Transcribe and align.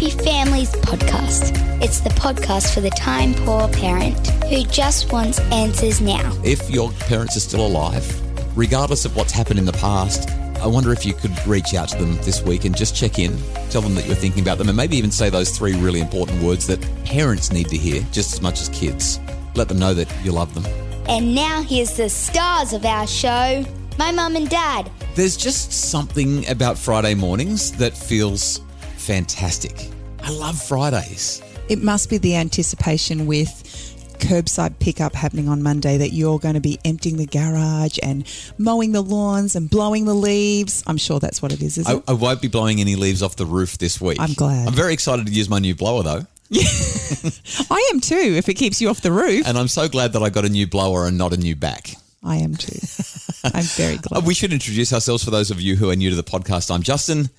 Happy 0.00 0.12
Families 0.24 0.70
podcast. 0.76 1.52
It's 1.82 2.00
the 2.00 2.08
podcast 2.08 2.72
for 2.72 2.80
the 2.80 2.88
time 2.88 3.34
poor 3.34 3.68
parent 3.68 4.28
who 4.44 4.62
just 4.62 5.12
wants 5.12 5.38
answers 5.52 6.00
now. 6.00 6.32
If 6.42 6.70
your 6.70 6.90
parents 6.92 7.36
are 7.36 7.40
still 7.40 7.66
alive, 7.66 8.08
regardless 8.56 9.04
of 9.04 9.14
what's 9.14 9.30
happened 9.30 9.58
in 9.58 9.66
the 9.66 9.74
past, 9.74 10.30
I 10.60 10.66
wonder 10.68 10.90
if 10.94 11.04
you 11.04 11.12
could 11.12 11.38
reach 11.46 11.74
out 11.74 11.90
to 11.90 11.98
them 11.98 12.16
this 12.22 12.42
week 12.42 12.64
and 12.64 12.74
just 12.74 12.96
check 12.96 13.18
in, 13.18 13.36
tell 13.68 13.82
them 13.82 13.94
that 13.94 14.06
you're 14.06 14.14
thinking 14.14 14.40
about 14.40 14.56
them, 14.56 14.68
and 14.68 14.76
maybe 14.78 14.96
even 14.96 15.10
say 15.10 15.28
those 15.28 15.50
three 15.50 15.74
really 15.74 16.00
important 16.00 16.42
words 16.42 16.66
that 16.68 16.80
parents 17.04 17.52
need 17.52 17.68
to 17.68 17.76
hear 17.76 18.00
just 18.10 18.32
as 18.32 18.40
much 18.40 18.58
as 18.62 18.70
kids. 18.70 19.20
Let 19.54 19.68
them 19.68 19.78
know 19.78 19.92
that 19.92 20.10
you 20.24 20.32
love 20.32 20.54
them. 20.54 20.64
And 21.10 21.34
now 21.34 21.60
here's 21.60 21.98
the 21.98 22.08
stars 22.08 22.72
of 22.72 22.86
our 22.86 23.06
show 23.06 23.66
my 23.98 24.12
mum 24.12 24.34
and 24.34 24.48
dad. 24.48 24.90
There's 25.14 25.36
just 25.36 25.72
something 25.72 26.48
about 26.48 26.78
Friday 26.78 27.14
mornings 27.14 27.72
that 27.72 27.94
feels 27.94 28.62
fantastic. 29.10 29.88
I 30.22 30.30
love 30.30 30.56
Fridays. 30.62 31.42
It 31.68 31.82
must 31.82 32.08
be 32.10 32.18
the 32.18 32.36
anticipation 32.36 33.26
with 33.26 33.48
curbside 34.20 34.78
pickup 34.78 35.16
happening 35.16 35.48
on 35.48 35.64
Monday 35.64 35.98
that 35.98 36.12
you're 36.12 36.38
going 36.38 36.54
to 36.54 36.60
be 36.60 36.78
emptying 36.84 37.16
the 37.16 37.26
garage 37.26 37.98
and 38.04 38.24
mowing 38.56 38.92
the 38.92 39.00
lawns 39.00 39.56
and 39.56 39.68
blowing 39.68 40.04
the 40.04 40.14
leaves. 40.14 40.84
I'm 40.86 40.96
sure 40.96 41.18
that's 41.18 41.42
what 41.42 41.52
it 41.52 41.60
is, 41.60 41.76
is 41.76 41.88
I, 41.88 41.94
it? 41.94 42.04
I 42.06 42.12
won't 42.12 42.40
be 42.40 42.46
blowing 42.46 42.80
any 42.80 42.94
leaves 42.94 43.20
off 43.20 43.34
the 43.34 43.46
roof 43.46 43.78
this 43.78 44.00
week. 44.00 44.20
I'm 44.20 44.34
glad. 44.34 44.68
I'm 44.68 44.74
very 44.74 44.92
excited 44.92 45.26
to 45.26 45.32
use 45.32 45.48
my 45.48 45.58
new 45.58 45.74
blower 45.74 46.04
though. 46.04 46.26
I 46.54 47.90
am 47.92 48.00
too, 48.00 48.14
if 48.36 48.48
it 48.48 48.54
keeps 48.54 48.80
you 48.80 48.90
off 48.90 49.00
the 49.00 49.10
roof. 49.10 49.44
And 49.44 49.58
I'm 49.58 49.68
so 49.68 49.88
glad 49.88 50.12
that 50.12 50.22
I 50.22 50.30
got 50.30 50.44
a 50.44 50.48
new 50.48 50.68
blower 50.68 51.06
and 51.08 51.18
not 51.18 51.32
a 51.32 51.36
new 51.36 51.56
back. 51.56 51.94
I 52.22 52.36
am 52.36 52.54
too. 52.54 52.78
I'm 53.42 53.64
very 53.64 53.94
Uh, 53.98 54.02
glad. 54.02 54.26
We 54.26 54.34
should 54.34 54.52
introduce 54.52 54.92
ourselves 54.92 55.24
for 55.24 55.32
those 55.32 55.50
of 55.50 55.60
you 55.60 55.74
who 55.74 55.90
are 55.90 55.96
new 55.96 56.10
to 56.10 56.16
the 56.16 56.22
podcast. 56.22 56.72
I'm 56.72 56.82
Justin, 56.82 57.30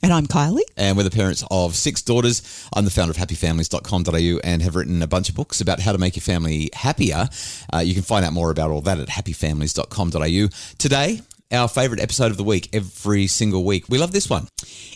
And 0.00 0.12
I'm 0.12 0.26
Kylie. 0.26 0.60
and 0.76 0.96
we're 0.96 1.02
the 1.02 1.10
parents 1.10 1.44
of 1.50 1.74
six 1.74 2.02
daughters. 2.02 2.68
I'm 2.72 2.84
the 2.84 2.90
founder 2.90 3.10
of 3.10 3.16
happyfamilies.com.au 3.16 4.40
and 4.44 4.62
have 4.62 4.76
written 4.76 5.02
a 5.02 5.08
bunch 5.08 5.28
of 5.28 5.34
books 5.34 5.60
about 5.60 5.80
how 5.80 5.90
to 5.90 5.98
make 5.98 6.14
your 6.14 6.22
family 6.22 6.70
happier. 6.72 7.28
Uh, 7.72 7.78
you 7.78 7.94
can 7.94 8.04
find 8.04 8.24
out 8.24 8.32
more 8.32 8.50
about 8.50 8.70
all 8.70 8.80
that 8.82 9.00
at 9.00 9.08
happyfamilies.com.au. 9.08 10.48
Today, 10.78 11.20
our 11.50 11.68
favorite 11.68 12.00
episode 12.00 12.30
of 12.30 12.36
the 12.36 12.44
week, 12.44 12.68
every 12.74 13.26
single 13.26 13.64
week. 13.64 13.88
We 13.88 13.98
love 13.98 14.12
this 14.12 14.28
one. 14.28 14.48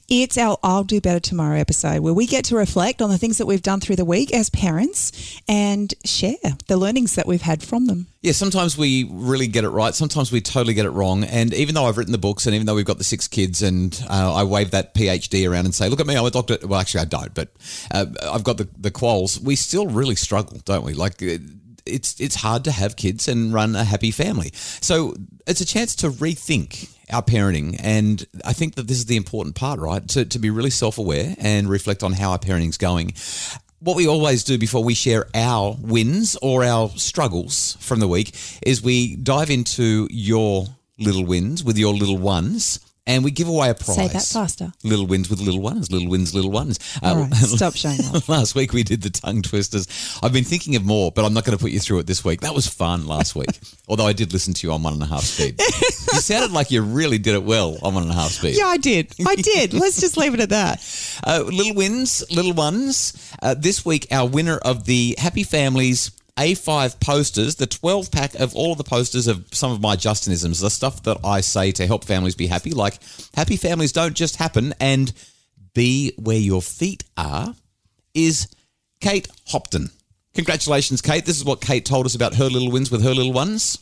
It's 0.08 0.36
our 0.36 0.58
I'll 0.62 0.84
Do 0.84 1.00
Better 1.00 1.20
Tomorrow 1.20 1.56
episode 1.56 2.00
where 2.00 2.12
we 2.12 2.26
get 2.26 2.44
to 2.46 2.56
reflect 2.56 3.00
on 3.00 3.08
the 3.08 3.16
things 3.16 3.38
that 3.38 3.46
we've 3.46 3.62
done 3.62 3.80
through 3.80 3.96
the 3.96 4.04
week 4.04 4.34
as 4.34 4.50
parents 4.50 5.40
and 5.48 5.94
share 6.04 6.36
the 6.68 6.76
learnings 6.76 7.14
that 7.14 7.26
we've 7.26 7.42
had 7.42 7.62
from 7.62 7.86
them. 7.86 8.08
Yeah, 8.20 8.32
sometimes 8.32 8.76
we 8.76 9.08
really 9.10 9.46
get 9.46 9.64
it 9.64 9.70
right. 9.70 9.94
Sometimes 9.94 10.30
we 10.30 10.42
totally 10.42 10.74
get 10.74 10.84
it 10.84 10.90
wrong. 10.90 11.24
And 11.24 11.54
even 11.54 11.74
though 11.74 11.86
I've 11.86 11.96
written 11.96 12.12
the 12.12 12.18
books 12.18 12.44
and 12.46 12.54
even 12.54 12.66
though 12.66 12.74
we've 12.74 12.84
got 12.84 12.98
the 12.98 13.04
six 13.04 13.26
kids 13.26 13.62
and 13.62 13.98
uh, 14.10 14.34
I 14.34 14.44
wave 14.44 14.72
that 14.72 14.94
PhD 14.94 15.48
around 15.48 15.64
and 15.64 15.74
say, 15.74 15.88
look 15.88 16.00
at 16.00 16.06
me, 16.06 16.16
I'm 16.16 16.26
a 16.26 16.30
doctor. 16.30 16.58
Well, 16.62 16.78
actually, 16.78 17.00
I 17.00 17.06
don't, 17.06 17.34
but 17.34 17.48
uh, 17.90 18.06
I've 18.30 18.44
got 18.44 18.58
the, 18.58 18.68
the 18.78 18.90
quals. 18.90 19.40
We 19.40 19.56
still 19.56 19.86
really 19.86 20.16
struggle, 20.16 20.60
don't 20.66 20.84
we? 20.84 20.92
Like, 20.92 21.22
uh, 21.22 21.38
it's 21.86 22.20
it's 22.20 22.36
hard 22.36 22.64
to 22.64 22.72
have 22.72 22.96
kids 22.96 23.28
and 23.28 23.52
run 23.52 23.76
a 23.76 23.84
happy 23.84 24.10
family. 24.10 24.50
So 24.54 25.14
it's 25.46 25.60
a 25.60 25.66
chance 25.66 25.94
to 25.96 26.10
rethink 26.10 26.94
our 27.12 27.22
parenting. 27.22 27.78
And 27.82 28.24
I 28.44 28.52
think 28.52 28.76
that 28.76 28.88
this 28.88 28.98
is 28.98 29.06
the 29.06 29.16
important 29.16 29.54
part, 29.54 29.80
right? 29.80 30.06
To, 30.10 30.24
to 30.24 30.38
be 30.38 30.50
really 30.50 30.70
self 30.70 30.98
aware 30.98 31.34
and 31.38 31.68
reflect 31.68 32.02
on 32.02 32.12
how 32.12 32.30
our 32.30 32.38
parenting's 32.38 32.78
going 32.78 33.14
what 33.82 33.96
we 33.96 34.06
always 34.06 34.44
do 34.44 34.58
before 34.58 34.84
we 34.84 34.94
share 34.94 35.26
our 35.34 35.76
wins 35.80 36.36
or 36.40 36.62
our 36.62 36.88
struggles 36.90 37.76
from 37.80 37.98
the 37.98 38.06
week 38.06 38.32
is 38.64 38.80
we 38.80 39.16
dive 39.16 39.50
into 39.50 40.06
your 40.08 40.66
little 41.00 41.24
wins 41.24 41.64
with 41.64 41.76
your 41.76 41.92
little 41.92 42.18
ones 42.18 42.78
and 43.06 43.24
we 43.24 43.30
give 43.30 43.48
away 43.48 43.70
a 43.70 43.74
prize. 43.74 43.96
Say 43.96 44.08
that 44.08 44.22
faster. 44.22 44.72
Little 44.84 45.06
wins 45.06 45.28
with 45.28 45.40
little 45.40 45.60
ones, 45.60 45.90
little 45.90 46.08
wins, 46.08 46.34
little 46.34 46.50
ones. 46.50 46.78
Uh, 47.02 47.08
All 47.08 47.16
right, 47.22 47.34
stop 47.34 47.74
showing 47.74 47.98
off. 48.00 48.28
last 48.28 48.54
week 48.54 48.72
we 48.72 48.82
did 48.84 49.02
the 49.02 49.10
tongue 49.10 49.42
twisters. 49.42 49.88
I've 50.22 50.32
been 50.32 50.44
thinking 50.44 50.76
of 50.76 50.84
more, 50.84 51.10
but 51.10 51.24
I'm 51.24 51.34
not 51.34 51.44
going 51.44 51.56
to 51.56 51.62
put 51.62 51.72
you 51.72 51.80
through 51.80 51.98
it 51.98 52.06
this 52.06 52.24
week. 52.24 52.42
That 52.42 52.54
was 52.54 52.66
fun 52.66 53.06
last 53.06 53.34
week. 53.34 53.58
Although 53.88 54.06
I 54.06 54.12
did 54.12 54.32
listen 54.32 54.54
to 54.54 54.66
you 54.66 54.72
on 54.72 54.82
one 54.82 54.92
and 54.94 55.02
a 55.02 55.06
half 55.06 55.22
speed. 55.22 55.60
you 55.60 55.66
sounded 56.20 56.52
like 56.52 56.70
you 56.70 56.82
really 56.82 57.18
did 57.18 57.34
it 57.34 57.42
well 57.42 57.76
on 57.82 57.94
one 57.94 58.04
and 58.04 58.12
a 58.12 58.14
half 58.14 58.30
speed. 58.30 58.56
Yeah, 58.56 58.66
I 58.66 58.76
did. 58.76 59.12
I 59.26 59.34
did. 59.34 59.74
Let's 59.74 60.00
just 60.00 60.16
leave 60.16 60.34
it 60.34 60.40
at 60.40 60.50
that. 60.50 61.18
Uh, 61.26 61.42
little 61.44 61.74
wins, 61.74 62.24
little 62.30 62.54
ones. 62.54 63.32
Uh, 63.42 63.54
this 63.54 63.84
week, 63.84 64.06
our 64.12 64.28
winner 64.28 64.58
of 64.58 64.84
the 64.84 65.16
Happy 65.18 65.42
Families 65.42 66.12
A5 66.38 66.98
posters, 67.00 67.56
the 67.56 67.66
12 67.66 68.10
pack 68.10 68.34
of 68.36 68.54
all 68.56 68.74
the 68.74 68.84
posters 68.84 69.26
of 69.26 69.46
some 69.52 69.70
of 69.70 69.80
my 69.80 69.96
Justinisms, 69.96 70.60
the 70.60 70.70
stuff 70.70 71.02
that 71.02 71.18
I 71.24 71.40
say 71.42 71.72
to 71.72 71.86
help 71.86 72.04
families 72.04 72.34
be 72.34 72.46
happy, 72.46 72.70
like 72.70 72.98
happy 73.34 73.56
families 73.56 73.92
don't 73.92 74.14
just 74.14 74.36
happen 74.36 74.72
and 74.80 75.12
be 75.74 76.12
where 76.16 76.38
your 76.38 76.62
feet 76.62 77.04
are, 77.16 77.54
is 78.14 78.48
Kate 79.00 79.28
Hopton. 79.48 79.90
Congratulations, 80.34 81.02
Kate. 81.02 81.26
This 81.26 81.36
is 81.36 81.44
what 81.44 81.60
Kate 81.60 81.84
told 81.84 82.06
us 82.06 82.14
about 82.14 82.34
her 82.36 82.46
little 82.46 82.70
wins 82.70 82.90
with 82.90 83.02
her 83.02 83.14
little 83.14 83.32
ones. 83.32 83.78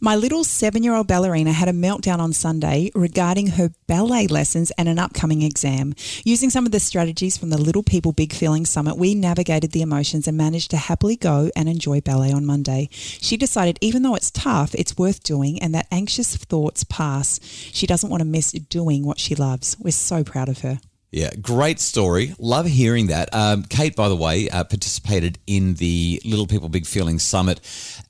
My 0.00 0.14
little 0.14 0.44
seven 0.44 0.84
year 0.84 0.94
old 0.94 1.08
ballerina 1.08 1.50
had 1.50 1.66
a 1.66 1.72
meltdown 1.72 2.20
on 2.20 2.32
Sunday 2.32 2.92
regarding 2.94 3.48
her 3.48 3.72
ballet 3.88 4.28
lessons 4.28 4.70
and 4.78 4.88
an 4.88 4.96
upcoming 4.96 5.42
exam. 5.42 5.92
Using 6.22 6.50
some 6.50 6.64
of 6.64 6.70
the 6.70 6.78
strategies 6.78 7.36
from 7.36 7.50
the 7.50 7.58
Little 7.58 7.82
People 7.82 8.12
Big 8.12 8.32
Feelings 8.32 8.70
Summit, 8.70 8.96
we 8.96 9.16
navigated 9.16 9.72
the 9.72 9.82
emotions 9.82 10.28
and 10.28 10.36
managed 10.36 10.70
to 10.70 10.76
happily 10.76 11.16
go 11.16 11.50
and 11.56 11.68
enjoy 11.68 12.00
ballet 12.00 12.30
on 12.30 12.46
Monday. 12.46 12.88
She 12.92 13.36
decided, 13.36 13.76
even 13.80 14.02
though 14.02 14.14
it's 14.14 14.30
tough, 14.30 14.72
it's 14.76 14.96
worth 14.96 15.24
doing 15.24 15.60
and 15.60 15.74
that 15.74 15.88
anxious 15.90 16.36
thoughts 16.36 16.84
pass. 16.84 17.40
She 17.42 17.88
doesn't 17.88 18.08
want 18.08 18.20
to 18.20 18.24
miss 18.24 18.52
doing 18.52 19.04
what 19.04 19.18
she 19.18 19.34
loves. 19.34 19.76
We're 19.80 19.90
so 19.90 20.22
proud 20.22 20.48
of 20.48 20.60
her. 20.60 20.78
Yeah, 21.10 21.30
great 21.40 21.80
story. 21.80 22.34
Love 22.38 22.66
hearing 22.66 23.06
that. 23.06 23.34
Um, 23.34 23.62
Kate, 23.62 23.96
by 23.96 24.10
the 24.10 24.16
way, 24.16 24.50
uh, 24.50 24.64
participated 24.64 25.38
in 25.46 25.74
the 25.74 26.20
Little 26.22 26.46
People 26.46 26.68
Big 26.68 26.84
Feelings 26.84 27.22
Summit 27.22 27.60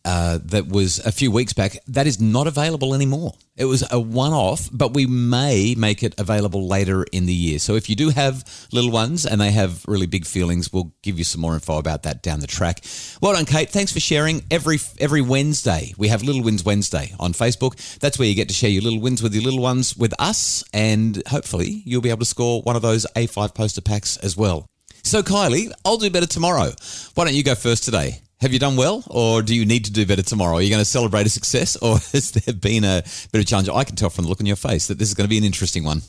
uh, 0.04 0.38
that 0.44 0.68
was 0.68 0.98
a 1.00 1.12
few 1.12 1.30
weeks 1.30 1.52
back. 1.52 1.76
That 1.86 2.06
is 2.06 2.20
not 2.20 2.46
available 2.46 2.94
anymore. 2.94 3.34
It 3.56 3.64
was 3.64 3.84
a 3.90 3.98
one 3.98 4.32
off, 4.32 4.68
but 4.72 4.94
we 4.94 5.06
may 5.06 5.74
make 5.76 6.02
it 6.02 6.14
available 6.18 6.68
later 6.68 7.04
in 7.12 7.26
the 7.26 7.34
year. 7.34 7.58
So 7.58 7.74
if 7.74 7.90
you 7.90 7.96
do 7.96 8.10
have 8.10 8.44
little 8.72 8.92
ones 8.92 9.26
and 9.26 9.40
they 9.40 9.50
have 9.50 9.84
really 9.88 10.06
big 10.06 10.24
feelings, 10.26 10.72
we'll 10.72 10.92
give 11.02 11.18
you 11.18 11.24
some 11.24 11.40
more 11.40 11.54
info 11.54 11.78
about 11.78 12.04
that 12.04 12.22
down 12.22 12.40
the 12.40 12.46
track. 12.46 12.80
Well 13.20 13.32
done, 13.34 13.46
Kate. 13.46 13.68
Thanks 13.68 13.92
for 13.92 14.00
sharing. 14.00 14.44
Every 14.50 14.78
every 14.98 15.22
Wednesday, 15.22 15.92
we 15.98 16.08
have 16.08 16.22
Little 16.22 16.42
Wins 16.42 16.64
Wednesday 16.64 17.12
on 17.18 17.32
Facebook. 17.32 17.98
That's 17.98 18.18
where 18.18 18.28
you 18.28 18.34
get 18.34 18.48
to 18.48 18.54
share 18.54 18.70
your 18.70 18.82
little 18.82 19.00
wins 19.00 19.22
with 19.22 19.34
your 19.34 19.42
little 19.42 19.62
ones 19.62 19.96
with 19.96 20.14
us, 20.20 20.62
and 20.72 21.20
hopefully 21.26 21.82
you'll 21.84 22.00
be 22.00 22.10
able 22.10 22.20
to 22.20 22.24
score 22.24 22.62
one 22.62 22.76
of 22.76 22.82
those 22.82 23.06
A5 23.16 23.54
poster 23.54 23.80
packs 23.80 24.16
as 24.18 24.36
well. 24.36 24.66
So, 25.02 25.22
Kylie, 25.22 25.72
I'll 25.84 25.96
do 25.96 26.10
better 26.10 26.26
tomorrow. 26.26 26.72
Why 27.14 27.24
don't 27.24 27.34
you 27.34 27.42
go 27.42 27.54
first 27.54 27.84
today? 27.84 28.20
Have 28.40 28.52
you 28.52 28.60
done 28.60 28.76
well, 28.76 29.02
or 29.08 29.42
do 29.42 29.52
you 29.52 29.66
need 29.66 29.84
to 29.86 29.92
do 29.92 30.06
better 30.06 30.22
tomorrow? 30.22 30.56
Are 30.56 30.62
you 30.62 30.70
going 30.70 30.80
to 30.80 30.84
celebrate 30.84 31.26
a 31.26 31.28
success, 31.28 31.76
or 31.76 31.98
has 32.12 32.30
there 32.30 32.54
been 32.54 32.84
a 32.84 33.02
bit 33.32 33.40
of 33.40 33.46
challenge? 33.46 33.68
I 33.68 33.82
can 33.82 33.96
tell 33.96 34.10
from 34.10 34.24
the 34.24 34.28
look 34.30 34.40
on 34.40 34.46
your 34.46 34.56
face 34.56 34.86
that 34.86 34.98
this 34.98 35.08
is 35.08 35.14
going 35.14 35.24
to 35.24 35.28
be 35.28 35.38
an 35.38 35.44
interesting 35.44 35.82
one. 35.82 36.02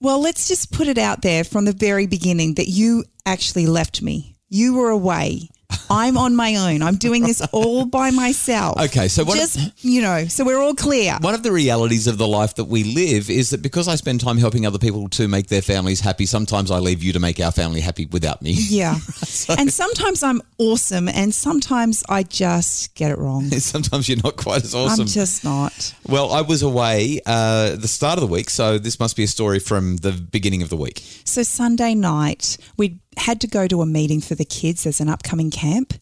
Well, 0.00 0.20
let's 0.20 0.48
just 0.48 0.72
put 0.72 0.88
it 0.88 0.98
out 0.98 1.22
there 1.22 1.44
from 1.44 1.64
the 1.64 1.72
very 1.72 2.08
beginning 2.08 2.54
that 2.54 2.66
you 2.66 3.04
actually 3.24 3.66
left 3.66 4.02
me. 4.02 4.34
You 4.48 4.74
were 4.74 4.90
away. 4.90 5.50
I'm 5.92 6.16
on 6.16 6.34
my 6.34 6.56
own. 6.56 6.82
I'm 6.82 6.96
doing 6.96 7.22
this 7.22 7.40
all 7.52 7.84
by 7.86 8.10
myself. 8.10 8.78
Okay, 8.82 9.08
so 9.08 9.22
of- 9.22 9.28
just 9.28 9.84
you 9.84 10.00
know, 10.02 10.26
so 10.26 10.44
we're 10.44 10.60
all 10.60 10.74
clear. 10.74 11.16
One 11.20 11.34
of 11.34 11.42
the 11.42 11.52
realities 11.52 12.06
of 12.06 12.18
the 12.18 12.26
life 12.26 12.54
that 12.56 12.64
we 12.64 12.82
live 12.84 13.30
is 13.30 13.50
that 13.50 13.62
because 13.62 13.86
I 13.88 13.94
spend 13.96 14.20
time 14.20 14.38
helping 14.38 14.66
other 14.66 14.78
people 14.78 15.08
to 15.10 15.28
make 15.28 15.46
their 15.48 15.62
families 15.62 16.00
happy, 16.00 16.26
sometimes 16.26 16.70
I 16.70 16.78
leave 16.78 17.02
you 17.02 17.12
to 17.12 17.20
make 17.20 17.38
our 17.40 17.52
family 17.52 17.80
happy 17.80 18.06
without 18.06 18.42
me. 18.42 18.52
Yeah. 18.72 18.94
and 19.58 19.70
sometimes 19.72 20.22
I'm 20.22 20.40
awesome 20.58 21.08
and 21.08 21.34
sometimes 21.34 22.02
I 22.08 22.22
just 22.22 22.94
get 22.94 23.10
it 23.10 23.18
wrong. 23.18 23.50
sometimes 23.50 24.08
you're 24.08 24.18
not 24.24 24.36
quite 24.36 24.64
as 24.64 24.74
awesome. 24.74 25.02
I'm 25.02 25.06
just 25.06 25.44
not. 25.44 25.94
well, 26.08 26.32
I 26.32 26.40
was 26.40 26.62
away 26.62 27.20
uh, 27.26 27.76
the 27.76 27.88
start 27.88 28.18
of 28.18 28.22
the 28.22 28.32
week, 28.32 28.48
so 28.50 28.78
this 28.78 28.98
must 28.98 29.16
be 29.16 29.24
a 29.24 29.28
story 29.28 29.58
from 29.58 29.96
the 29.98 30.12
beginning 30.12 30.62
of 30.62 30.70
the 30.70 30.76
week. 30.76 31.02
So 31.24 31.42
Sunday 31.42 31.94
night, 31.94 32.56
we 32.76 32.98
had 33.16 33.40
to 33.42 33.46
go 33.46 33.66
to 33.68 33.82
a 33.82 33.86
meeting 33.86 34.20
for 34.20 34.34
the 34.34 34.44
kids. 34.44 34.84
There's 34.84 35.00
an 35.00 35.08
upcoming 35.08 35.50
camp, 35.50 35.94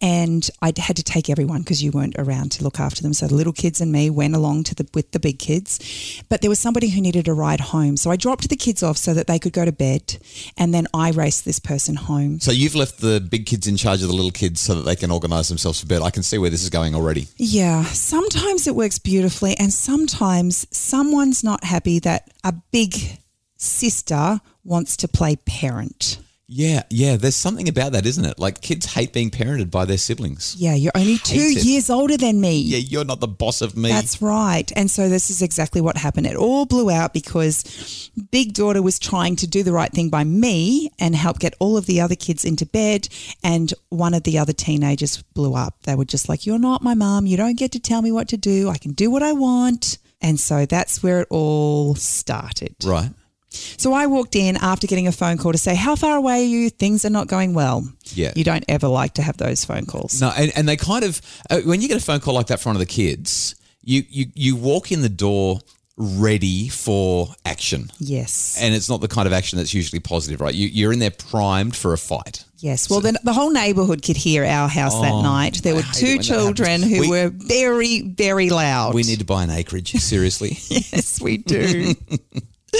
and 0.00 0.48
I 0.62 0.72
had 0.76 0.96
to 0.96 1.02
take 1.02 1.30
everyone 1.30 1.60
because 1.60 1.82
you 1.82 1.90
weren't 1.90 2.16
around 2.18 2.52
to 2.52 2.64
look 2.64 2.80
after 2.80 3.02
them. 3.02 3.12
So 3.12 3.26
the 3.26 3.34
little 3.34 3.52
kids 3.52 3.80
and 3.80 3.90
me 3.90 4.10
went 4.10 4.34
along 4.34 4.64
to 4.64 4.74
the 4.74 4.88
with 4.94 5.12
the 5.12 5.20
big 5.20 5.38
kids, 5.38 6.22
but 6.28 6.40
there 6.40 6.50
was 6.50 6.58
somebody 6.58 6.88
who 6.88 7.00
needed 7.00 7.28
a 7.28 7.32
ride 7.32 7.60
home. 7.60 7.96
So 7.96 8.10
I 8.10 8.16
dropped 8.16 8.48
the 8.48 8.56
kids 8.56 8.82
off 8.82 8.96
so 8.96 9.14
that 9.14 9.26
they 9.26 9.38
could 9.38 9.52
go 9.52 9.64
to 9.64 9.72
bed, 9.72 10.18
and 10.56 10.72
then 10.74 10.86
I 10.94 11.10
raced 11.10 11.44
this 11.44 11.58
person 11.58 11.94
home. 11.96 12.40
So 12.40 12.52
you've 12.52 12.74
left 12.74 13.00
the 13.00 13.20
big 13.20 13.46
kids 13.46 13.66
in 13.66 13.76
charge 13.76 14.02
of 14.02 14.08
the 14.08 14.14
little 14.14 14.30
kids 14.30 14.60
so 14.60 14.74
that 14.74 14.82
they 14.82 14.96
can 14.96 15.10
organise 15.10 15.48
themselves 15.48 15.80
for 15.80 15.86
bed. 15.86 16.02
I 16.02 16.10
can 16.10 16.22
see 16.22 16.38
where 16.38 16.50
this 16.50 16.62
is 16.62 16.70
going 16.70 16.94
already. 16.94 17.28
Yeah, 17.36 17.84
sometimes 17.84 18.66
it 18.66 18.74
works 18.74 18.98
beautifully, 18.98 19.56
and 19.56 19.72
sometimes 19.72 20.66
someone's 20.70 21.42
not 21.42 21.64
happy 21.64 21.98
that 22.00 22.30
a 22.44 22.52
big 22.70 23.20
sister 23.56 24.40
wants 24.64 24.96
to 24.98 25.08
play 25.08 25.36
parent. 25.36 26.18
Yeah, 26.50 26.84
yeah. 26.88 27.16
There's 27.16 27.36
something 27.36 27.68
about 27.68 27.92
that, 27.92 28.06
isn't 28.06 28.24
it? 28.24 28.38
Like 28.38 28.62
kids 28.62 28.86
hate 28.86 29.12
being 29.12 29.30
parented 29.30 29.70
by 29.70 29.84
their 29.84 29.98
siblings. 29.98 30.56
Yeah, 30.58 30.74
you're 30.74 30.92
only 30.94 31.18
two 31.18 31.36
it. 31.36 31.62
years 31.62 31.90
older 31.90 32.16
than 32.16 32.40
me. 32.40 32.58
Yeah, 32.62 32.78
you're 32.78 33.04
not 33.04 33.20
the 33.20 33.28
boss 33.28 33.60
of 33.60 33.76
me. 33.76 33.90
That's 33.90 34.22
right. 34.22 34.70
And 34.74 34.90
so 34.90 35.10
this 35.10 35.28
is 35.28 35.42
exactly 35.42 35.82
what 35.82 35.98
happened. 35.98 36.26
It 36.26 36.36
all 36.36 36.64
blew 36.64 36.90
out 36.90 37.12
because 37.12 38.10
big 38.30 38.54
daughter 38.54 38.80
was 38.80 38.98
trying 38.98 39.36
to 39.36 39.46
do 39.46 39.62
the 39.62 39.72
right 39.72 39.92
thing 39.92 40.08
by 40.08 40.24
me 40.24 40.90
and 40.98 41.14
help 41.14 41.38
get 41.38 41.54
all 41.58 41.76
of 41.76 41.84
the 41.84 42.00
other 42.00 42.16
kids 42.16 42.46
into 42.46 42.64
bed. 42.64 43.08
And 43.44 43.74
one 43.90 44.14
of 44.14 44.22
the 44.22 44.38
other 44.38 44.54
teenagers 44.54 45.22
blew 45.34 45.54
up. 45.54 45.82
They 45.82 45.94
were 45.94 46.06
just 46.06 46.30
like, 46.30 46.46
You're 46.46 46.58
not 46.58 46.82
my 46.82 46.94
mom. 46.94 47.26
You 47.26 47.36
don't 47.36 47.58
get 47.58 47.72
to 47.72 47.80
tell 47.80 48.00
me 48.00 48.10
what 48.10 48.28
to 48.28 48.38
do. 48.38 48.70
I 48.70 48.78
can 48.78 48.92
do 48.92 49.10
what 49.10 49.22
I 49.22 49.32
want. 49.32 49.98
And 50.20 50.40
so 50.40 50.66
that's 50.66 51.02
where 51.02 51.20
it 51.20 51.28
all 51.30 51.94
started. 51.94 52.74
right. 52.84 53.10
So 53.50 53.92
I 53.92 54.06
walked 54.06 54.36
in 54.36 54.56
after 54.56 54.86
getting 54.86 55.06
a 55.06 55.12
phone 55.12 55.38
call 55.38 55.52
to 55.52 55.58
say, 55.58 55.74
How 55.74 55.96
far 55.96 56.16
away 56.16 56.42
are 56.42 56.46
you? 56.46 56.70
Things 56.70 57.04
are 57.04 57.10
not 57.10 57.28
going 57.28 57.54
well. 57.54 57.86
Yeah. 58.14 58.32
You 58.36 58.44
don't 58.44 58.64
ever 58.68 58.88
like 58.88 59.14
to 59.14 59.22
have 59.22 59.36
those 59.38 59.64
phone 59.64 59.86
calls. 59.86 60.20
No, 60.20 60.30
and, 60.36 60.52
and 60.56 60.68
they 60.68 60.76
kind 60.76 61.04
of 61.04 61.20
uh, 61.50 61.60
when 61.60 61.80
you 61.80 61.88
get 61.88 61.96
a 61.96 62.04
phone 62.04 62.20
call 62.20 62.34
like 62.34 62.48
that 62.48 62.60
from 62.60 62.70
one 62.70 62.76
of 62.76 62.80
the 62.80 62.86
kids, 62.86 63.54
you 63.82 64.02
you 64.08 64.26
you 64.34 64.56
walk 64.56 64.92
in 64.92 65.00
the 65.02 65.08
door 65.08 65.60
ready 65.96 66.68
for 66.68 67.28
action. 67.44 67.90
Yes. 67.98 68.56
And 68.60 68.72
it's 68.74 68.88
not 68.88 69.00
the 69.00 69.08
kind 69.08 69.26
of 69.26 69.32
action 69.32 69.56
that's 69.58 69.74
usually 69.74 69.98
positive, 69.98 70.40
right? 70.40 70.54
You, 70.54 70.68
you're 70.68 70.92
in 70.92 71.00
there 71.00 71.10
primed 71.10 71.74
for 71.74 71.92
a 71.92 71.98
fight. 71.98 72.44
Yes. 72.58 72.88
Well, 72.88 73.00
then 73.00 73.16
the 73.24 73.32
whole 73.32 73.50
neighbourhood 73.50 74.02
could 74.04 74.16
hear 74.16 74.44
our 74.44 74.68
house 74.68 74.94
that 75.00 75.10
night. 75.22 75.62
There 75.62 75.74
were 75.74 75.82
Oh, 75.84 75.90
two 75.94 76.18
children 76.18 76.82
who 76.82 77.00
We- 77.00 77.08
were 77.08 77.30
very, 77.34 78.02
very 78.02 78.48
loud. 78.50 78.94
We 78.94 79.02
need 79.04 79.18
to 79.20 79.24
buy 79.24 79.42
an 79.42 79.50
acreage, 79.50 79.90
seriously. 79.92 80.58
yes, 80.68 81.20
we 81.20 81.38
do. 81.38 81.94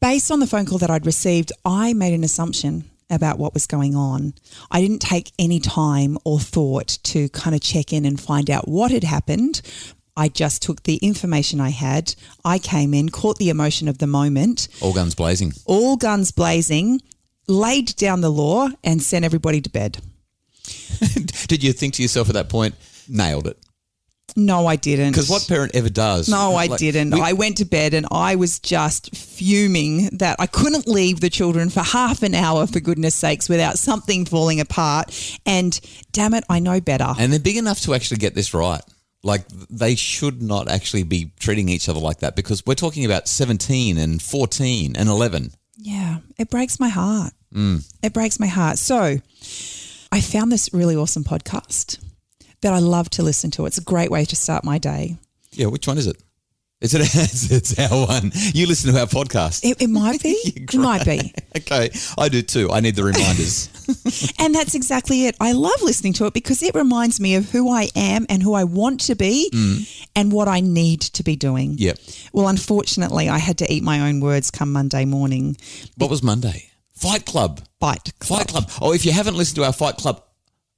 based 0.00 0.30
on 0.30 0.40
the 0.40 0.46
phone 0.46 0.66
call 0.66 0.78
that 0.78 0.90
I'd 0.90 1.06
received, 1.06 1.52
I 1.64 1.92
made 1.92 2.14
an 2.14 2.24
assumption 2.24 2.90
about 3.10 3.38
what 3.38 3.54
was 3.54 3.66
going 3.66 3.94
on. 3.96 4.34
I 4.70 4.80
didn't 4.80 5.00
take 5.00 5.32
any 5.38 5.58
time 5.60 6.16
or 6.24 6.38
thought 6.38 6.98
to 7.04 7.28
kind 7.30 7.54
of 7.56 7.60
check 7.60 7.92
in 7.92 8.04
and 8.04 8.20
find 8.20 8.48
out 8.50 8.68
what 8.68 8.90
had 8.92 9.04
happened. 9.04 9.60
I 10.16 10.28
just 10.28 10.62
took 10.62 10.82
the 10.84 10.96
information 10.96 11.60
I 11.60 11.70
had. 11.70 12.14
I 12.44 12.58
came 12.58 12.94
in, 12.94 13.08
caught 13.08 13.38
the 13.38 13.48
emotion 13.48 13.88
of 13.88 13.98
the 13.98 14.06
moment, 14.06 14.68
All 14.80 14.92
guns 14.92 15.14
blazing. 15.14 15.52
all 15.64 15.96
guns 15.96 16.30
blazing, 16.30 17.00
laid 17.48 17.96
down 17.96 18.20
the 18.20 18.30
law, 18.30 18.68
and 18.84 19.02
sent 19.02 19.24
everybody 19.24 19.60
to 19.60 19.70
bed. 19.70 19.98
Did 21.48 21.64
you 21.64 21.72
think 21.72 21.94
to 21.94 22.02
yourself 22.02 22.28
at 22.28 22.34
that 22.34 22.48
point, 22.48 22.74
nailed 23.08 23.46
it? 23.46 23.58
No, 24.36 24.66
I 24.66 24.76
didn't. 24.76 25.10
Because 25.12 25.28
what 25.28 25.46
parent 25.48 25.74
ever 25.74 25.88
does? 25.90 26.28
No, 26.28 26.54
I 26.54 26.66
Like, 26.66 26.78
didn't. 26.80 27.10
we- 27.14 27.20
I 27.20 27.32
went 27.32 27.56
to 27.58 27.64
bed 27.64 27.94
and 27.94 28.06
I 28.10 28.36
was 28.36 28.58
just 28.58 29.14
fuming 29.16 30.08
that 30.18 30.36
I 30.38 30.46
couldn't 30.46 30.86
leave 30.86 31.20
the 31.20 31.30
children 31.30 31.70
for 31.70 31.80
half 31.80 32.22
an 32.22 32.34
hour, 32.34 32.66
for 32.66 32.80
goodness 32.80 33.14
sakes, 33.14 33.48
without 33.48 33.78
something 33.78 34.24
falling 34.24 34.60
apart. 34.60 35.12
And 35.46 35.78
damn 36.12 36.34
it, 36.34 36.44
I 36.48 36.58
know 36.60 36.80
better. 36.80 37.14
and 37.18 37.32
they're 37.32 37.40
big 37.40 37.56
enough 37.56 37.80
to 37.82 37.94
actually 37.94 38.18
get 38.18 38.34
this 38.34 38.54
right. 38.54 38.82
Like 39.22 39.46
they 39.68 39.96
should 39.96 40.40
not 40.42 40.68
actually 40.70 41.02
be 41.02 41.32
treating 41.38 41.68
each 41.68 41.88
other 41.90 42.00
like 42.00 42.20
that 42.20 42.36
because 42.36 42.64
we're 42.64 42.74
talking 42.74 43.04
about 43.04 43.28
17 43.28 43.98
and 43.98 44.22
14 44.22 44.96
and 44.96 45.08
11. 45.10 45.52
Yeah, 45.76 46.18
it 46.38 46.48
breaks 46.50 46.80
my 46.80 46.88
heart. 46.88 47.32
Mm. 47.54 47.86
It 48.02 48.12
breaks 48.14 48.40
my 48.40 48.46
heart. 48.46 48.78
So 48.78 49.18
I 50.12 50.20
found 50.20 50.50
this 50.50 50.70
really 50.72 50.96
awesome 50.96 51.24
podcast 51.24 51.98
that 52.62 52.72
I 52.72 52.78
love 52.78 53.10
to 53.10 53.22
listen 53.22 53.50
to. 53.52 53.66
It's 53.66 53.78
a 53.78 53.82
great 53.82 54.10
way 54.10 54.24
to 54.24 54.36
start 54.36 54.64
my 54.64 54.78
day. 54.78 55.16
Yeah, 55.52 55.66
which 55.66 55.86
one 55.86 55.98
is 55.98 56.06
it? 56.06 56.16
Is 56.80 56.94
it 56.94 57.02
it's 57.52 57.78
our 57.78 58.06
one? 58.06 58.32
You 58.54 58.66
listen 58.66 58.92
to 58.92 59.00
our 59.00 59.06
podcast. 59.06 59.64
It, 59.64 59.82
it 59.82 59.90
might 59.90 60.22
be. 60.22 60.30
it 60.44 60.74
might 60.74 61.04
be. 61.04 61.32
okay, 61.58 61.90
I 62.16 62.28
do 62.30 62.40
too. 62.40 62.70
I 62.70 62.80
need 62.80 62.96
the 62.96 63.04
reminders. 63.04 63.68
And 64.38 64.54
that's 64.54 64.74
exactly 64.74 65.26
it. 65.26 65.36
I 65.40 65.52
love 65.52 65.82
listening 65.82 66.12
to 66.14 66.26
it 66.26 66.32
because 66.32 66.62
it 66.62 66.74
reminds 66.74 67.20
me 67.20 67.34
of 67.34 67.50
who 67.50 67.70
I 67.70 67.88
am 67.96 68.24
and 68.28 68.42
who 68.42 68.54
I 68.54 68.64
want 68.64 69.00
to 69.02 69.16
be 69.16 69.50
mm. 69.52 70.06
and 70.14 70.32
what 70.32 70.46
I 70.46 70.60
need 70.60 71.00
to 71.00 71.24
be 71.24 71.34
doing. 71.34 71.74
Yep. 71.76 71.98
Well, 72.32 72.48
unfortunately, 72.48 73.28
I 73.28 73.38
had 73.38 73.58
to 73.58 73.70
eat 73.70 73.82
my 73.82 74.08
own 74.08 74.20
words 74.20 74.50
come 74.50 74.72
Monday 74.72 75.04
morning. 75.04 75.56
what 75.96 76.08
was 76.08 76.22
Monday? 76.22 76.70
Fight 76.94 77.26
Club. 77.26 77.60
Bite. 77.80 78.12
Fight 78.20 78.48
Club. 78.48 78.70
Oh, 78.80 78.92
if 78.92 79.04
you 79.04 79.12
haven't 79.12 79.34
listened 79.34 79.56
to 79.56 79.64
our 79.64 79.72
Fight 79.72 79.96
Club, 79.96 80.22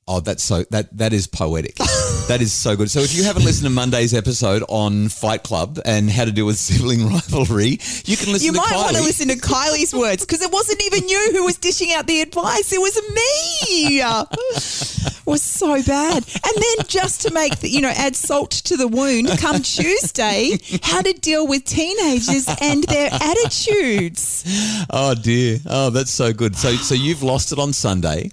oh, 0.09 0.21
that's 0.21 0.43
so 0.43 0.65
that 0.71 0.97
that 0.97 1.13
is 1.13 1.27
poetic. 1.27 1.75
that 2.29 2.39
is 2.41 2.53
so 2.53 2.77
good. 2.77 2.91
So 2.91 3.01
if 3.01 3.15
you 3.15 3.25
haven't 3.25 3.45
listened 3.45 3.69
to 3.69 3.75
Monday's 3.75 4.15
episode 4.15 4.63
on 4.69 5.09
Fight 5.09 5.43
Club 5.43 5.79
and 5.85 6.11
how 6.11 6.25
to 6.25 6.33
deal 6.33 6.47
with 6.47 6.57
sibling 6.59 7.07
rivalry, 7.09 7.79
you 8.05 8.17
can 8.17 8.33
listen. 8.33 8.47
You 8.47 8.53
might 8.53 8.69
Kylie. 8.69 8.85
want 8.85 8.97
to 8.97 9.03
listen 9.03 9.29
to 9.29 9.37
Kylie's 9.37 9.95
words 9.95 10.25
because 10.25 10.43
it 10.43 10.53
wasn't 10.53 10.83
even 10.85 11.09
you 11.09 11.33
who 11.33 11.45
was 11.45 11.57
dishing 11.57 11.93
out 11.93 12.07
the 12.07 12.21
advice. 12.21 12.73
It 12.73 12.81
was 12.81 12.97
me. 13.15 14.01
it 14.03 15.27
was 15.27 15.43
so 15.43 15.83
bad. 15.83 16.17
And 16.17 16.55
then 16.55 16.87
just 16.87 17.23
to 17.23 17.33
make, 17.33 17.61
the, 17.61 17.69
you 17.69 17.81
know, 17.81 17.93
add 17.95 18.17
salt 18.17 18.51
to 18.51 18.77
the 18.77 18.89
wound, 18.89 19.29
come 19.39 19.63
Tuesday, 19.63 20.59
how 20.83 21.03
to 21.03 21.13
deal 21.13 21.47
with 21.47 21.65
teenagers 21.65 22.49
and 22.61 22.85
their 22.85 23.11
attitudes. 23.13 24.45
Oh 24.91 25.15
dear. 25.15 25.59
Oh, 25.67 25.91
that's 25.91 26.11
so 26.11 26.33
good. 26.33 26.57
So 26.57 26.73
so 26.75 26.95
you've 26.95 27.23
lost 27.23 27.53
it 27.53 27.59
on 27.59 27.73
Sunday. 27.73 28.31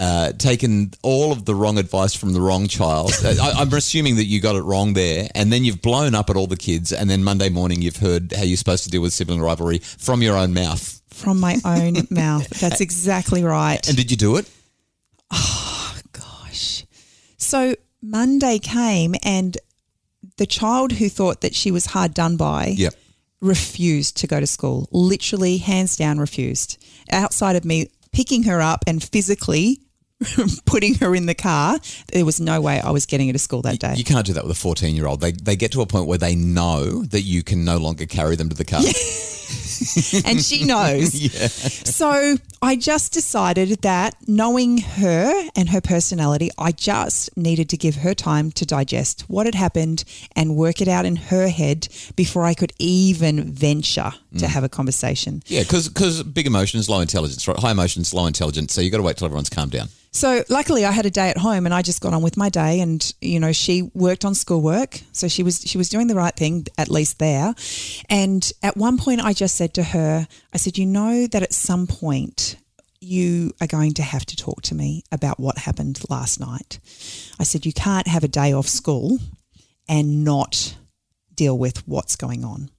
Uh, 0.00 0.32
taken 0.32 0.90
all 1.02 1.30
of 1.30 1.44
the 1.44 1.54
wrong 1.54 1.76
advice 1.76 2.14
from 2.14 2.32
the 2.32 2.40
wrong 2.40 2.66
child. 2.66 3.12
I, 3.22 3.52
I'm 3.58 3.70
assuming 3.74 4.16
that 4.16 4.24
you 4.24 4.40
got 4.40 4.56
it 4.56 4.62
wrong 4.62 4.94
there, 4.94 5.28
and 5.34 5.52
then 5.52 5.62
you've 5.62 5.82
blown 5.82 6.14
up 6.14 6.30
at 6.30 6.36
all 6.36 6.46
the 6.46 6.56
kids. 6.56 6.90
And 6.90 7.10
then 7.10 7.22
Monday 7.22 7.50
morning, 7.50 7.82
you've 7.82 7.98
heard 7.98 8.32
how 8.32 8.42
you're 8.42 8.56
supposed 8.56 8.84
to 8.84 8.90
deal 8.90 9.02
with 9.02 9.12
sibling 9.12 9.42
rivalry 9.42 9.78
from 9.78 10.22
your 10.22 10.38
own 10.38 10.54
mouth. 10.54 11.02
From 11.10 11.38
my 11.38 11.58
own 11.66 12.06
mouth. 12.10 12.48
That's 12.48 12.80
exactly 12.80 13.44
right. 13.44 13.86
And 13.86 13.94
did 13.94 14.10
you 14.10 14.16
do 14.16 14.36
it? 14.36 14.48
Gosh. 16.12 16.86
So 17.36 17.74
Monday 18.00 18.58
came 18.58 19.14
and 19.22 19.58
the 20.38 20.46
child 20.46 20.92
who 20.92 21.10
thought 21.10 21.42
that 21.42 21.54
she 21.54 21.70
was 21.70 21.84
hard 21.86 22.14
done 22.14 22.38
by 22.38 22.68
Yep. 22.76 22.94
refused 23.42 24.16
to 24.18 24.26
go 24.26 24.40
to 24.40 24.46
school. 24.46 24.88
Literally, 24.92 25.58
hands 25.58 25.96
down, 25.96 26.18
refused. 26.18 26.82
Outside 27.10 27.56
of 27.56 27.66
me 27.66 27.90
picking 28.12 28.44
her 28.44 28.60
up 28.62 28.82
and 28.86 29.02
physically 29.02 29.80
putting 30.66 30.94
her 30.96 31.14
in 31.14 31.26
the 31.26 31.34
car, 31.34 31.78
there 32.12 32.24
was 32.24 32.40
no 32.40 32.60
way 32.60 32.80
I 32.80 32.90
was 32.90 33.06
getting 33.06 33.28
her 33.28 33.32
to 33.32 33.38
school 33.38 33.62
that 33.62 33.78
day. 33.78 33.94
You 33.94 34.04
can't 34.04 34.26
do 34.26 34.32
that 34.34 34.44
with 34.44 34.52
a 34.52 34.60
14 34.60 34.94
year 34.94 35.06
old. 35.06 35.20
They, 35.20 35.32
they 35.32 35.56
get 35.56 35.72
to 35.72 35.82
a 35.82 35.86
point 35.86 36.06
where 36.06 36.18
they 36.18 36.34
know 36.34 37.02
that 37.04 37.22
you 37.22 37.42
can 37.42 37.64
no 37.64 37.78
longer 37.78 38.06
carry 38.06 38.36
them 38.36 38.48
to 38.48 38.56
the 38.56 38.64
car. 38.64 38.82
and 40.24 40.40
she 40.42 40.64
knows. 40.64 41.10
So 42.00 42.36
I 42.62 42.76
just 42.76 43.12
decided 43.12 43.82
that 43.82 44.14
knowing 44.26 44.78
her 44.78 45.48
and 45.54 45.68
her 45.68 45.80
personality, 45.80 46.50
I 46.56 46.72
just 46.72 47.36
needed 47.36 47.68
to 47.70 47.76
give 47.76 47.96
her 47.96 48.14
time 48.14 48.52
to 48.52 48.64
digest 48.64 49.22
what 49.28 49.44
had 49.44 49.54
happened 49.54 50.04
and 50.34 50.56
work 50.56 50.80
it 50.80 50.88
out 50.88 51.04
in 51.04 51.16
her 51.16 51.48
head 51.48 51.88
before 52.16 52.44
I 52.44 52.54
could 52.54 52.72
even 52.78 53.52
venture 53.52 54.12
to 54.38 54.44
mm. 54.44 54.48
have 54.48 54.64
a 54.64 54.68
conversation. 54.68 55.42
Yeah, 55.46 55.62
because 55.62 56.22
big 56.22 56.46
emotions, 56.46 56.88
low 56.88 57.00
intelligence, 57.00 57.46
right? 57.46 57.58
High 57.58 57.72
emotions, 57.72 58.14
low 58.14 58.26
intelligence. 58.26 58.72
So 58.72 58.80
you've 58.80 58.92
got 58.92 58.98
to 58.98 59.04
wait 59.04 59.18
till 59.18 59.26
everyone's 59.26 59.50
calmed 59.50 59.72
down. 59.72 59.88
So 60.12 60.42
luckily 60.48 60.84
I 60.84 60.90
had 60.90 61.06
a 61.06 61.10
day 61.10 61.30
at 61.30 61.36
home 61.36 61.66
and 61.66 61.74
I 61.74 61.82
just 61.82 62.00
got 62.00 62.12
on 62.12 62.22
with 62.22 62.36
my 62.36 62.48
day 62.48 62.80
and 62.80 63.12
you 63.20 63.38
know 63.38 63.52
she 63.52 63.82
worked 63.94 64.24
on 64.24 64.34
schoolwork 64.34 65.00
so 65.12 65.28
she 65.28 65.44
was 65.44 65.60
she 65.60 65.78
was 65.78 65.88
doing 65.88 66.08
the 66.08 66.16
right 66.16 66.34
thing 66.34 66.66
at 66.76 66.88
least 66.88 67.20
there 67.20 67.54
and 68.08 68.52
at 68.62 68.76
one 68.76 68.98
point 68.98 69.20
I 69.20 69.32
just 69.32 69.54
said 69.54 69.72
to 69.74 69.84
her 69.84 70.26
I 70.52 70.56
said 70.56 70.78
you 70.78 70.86
know 70.86 71.28
that 71.28 71.44
at 71.44 71.52
some 71.52 71.86
point 71.86 72.56
you 73.00 73.52
are 73.60 73.68
going 73.68 73.94
to 73.94 74.02
have 74.02 74.26
to 74.26 74.36
talk 74.36 74.62
to 74.62 74.74
me 74.74 75.04
about 75.10 75.40
what 75.40 75.56
happened 75.58 75.98
last 76.10 76.38
night. 76.38 76.80
I 77.38 77.44
said 77.44 77.64
you 77.64 77.72
can't 77.72 78.06
have 78.06 78.24
a 78.24 78.28
day 78.28 78.52
off 78.52 78.68
school 78.68 79.18
and 79.88 80.24
not 80.24 80.76
deal 81.34 81.56
with 81.56 81.86
what's 81.88 82.16
going 82.16 82.44
on. 82.44 82.70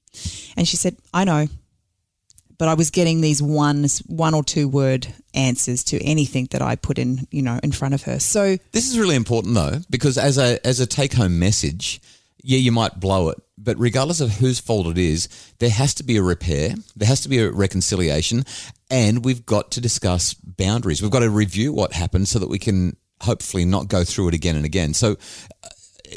And 0.58 0.68
she 0.68 0.76
said 0.76 0.98
I 1.14 1.24
know 1.24 1.48
but 2.62 2.70
I 2.70 2.76
was 2.76 2.92
getting 2.92 3.22
these 3.22 3.42
one 3.42 3.88
one 4.06 4.36
or 4.36 4.44
two 4.44 4.68
word 4.68 5.08
answers 5.34 5.84
to 5.86 6.00
anything 6.04 6.48
that 6.52 6.62
I 6.62 6.76
put 6.76 7.00
in, 7.00 7.28
you 7.32 7.42
know, 7.42 7.60
in 7.64 7.72
front 7.72 7.96
of 7.96 8.04
her. 8.04 8.20
So 8.20 8.56
This 8.72 8.88
is 8.88 9.00
really 9.00 9.16
important 9.16 9.56
though, 9.56 9.80
because 9.90 10.16
as 10.16 10.38
a 10.38 10.64
as 10.64 10.80
a 10.80 10.86
take 10.86 11.14
home 11.14 11.40
message, 11.40 12.00
yeah, 12.44 12.60
you 12.60 12.72
might 12.72 13.00
blow 13.00 13.30
it, 13.30 13.42
but 13.58 13.80
regardless 13.80 14.22
of 14.22 14.34
whose 14.34 14.60
fault 14.60 14.86
it 14.86 15.00
is, 15.00 15.28
there 15.58 15.72
has 15.72 15.96
to 15.96 16.04
be 16.04 16.18
a 16.18 16.22
repair, 16.22 16.76
there 16.96 17.08
has 17.08 17.22
to 17.22 17.30
be 17.30 17.40
a 17.40 17.50
reconciliation, 17.50 18.46
and 18.92 19.26
we've 19.26 19.44
got 19.44 19.72
to 19.72 19.82
discuss 19.82 20.36
boundaries. 20.36 21.02
We've 21.02 21.10
got 21.10 21.22
to 21.22 21.32
review 21.32 21.74
what 21.74 21.94
happened 21.94 22.28
so 22.28 22.38
that 22.38 22.48
we 22.48 22.60
can 22.60 22.96
hopefully 23.22 23.66
not 23.66 23.88
go 23.88 24.04
through 24.04 24.28
it 24.28 24.34
again 24.36 24.56
and 24.56 24.66
again. 24.66 24.94
So, 24.94 25.14
uh, 25.64 25.70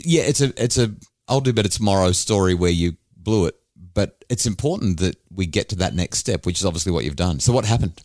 yeah, 0.04 0.24
it's 0.24 0.42
a 0.42 0.52
it's 0.62 0.76
a 0.76 0.94
I'll 1.26 1.40
do 1.40 1.54
better 1.54 1.70
tomorrow 1.70 2.12
story 2.12 2.52
where 2.52 2.70
you 2.70 2.98
blew 3.16 3.46
it, 3.46 3.56
but 3.94 4.24
it's 4.28 4.46
important 4.46 4.98
that 4.98 5.16
we 5.34 5.46
get 5.46 5.68
to 5.70 5.76
that 5.76 5.94
next 5.94 6.18
step, 6.18 6.44
which 6.44 6.58
is 6.58 6.66
obviously 6.66 6.92
what 6.92 7.04
you've 7.04 7.16
done. 7.16 7.40
So, 7.40 7.52
what 7.52 7.64
happened? 7.64 8.00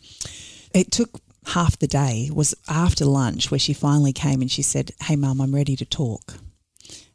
it 0.72 0.92
took 0.92 1.20
half 1.46 1.78
the 1.78 1.88
day 1.88 2.26
It 2.28 2.34
was 2.34 2.54
after 2.68 3.04
lunch 3.04 3.50
where 3.50 3.58
she 3.58 3.72
finally 3.72 4.12
came 4.12 4.40
and 4.40 4.50
she 4.50 4.62
said, 4.62 4.92
"Hey 5.02 5.16
mum, 5.16 5.40
I'm 5.40 5.54
ready 5.54 5.76
to 5.76 5.84
talk." 5.84 6.34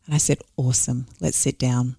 And 0.06 0.14
I 0.14 0.18
said, 0.18 0.40
"Awesome. 0.58 1.08
Let's 1.20 1.38
sit 1.38 1.58
down." 1.58 1.96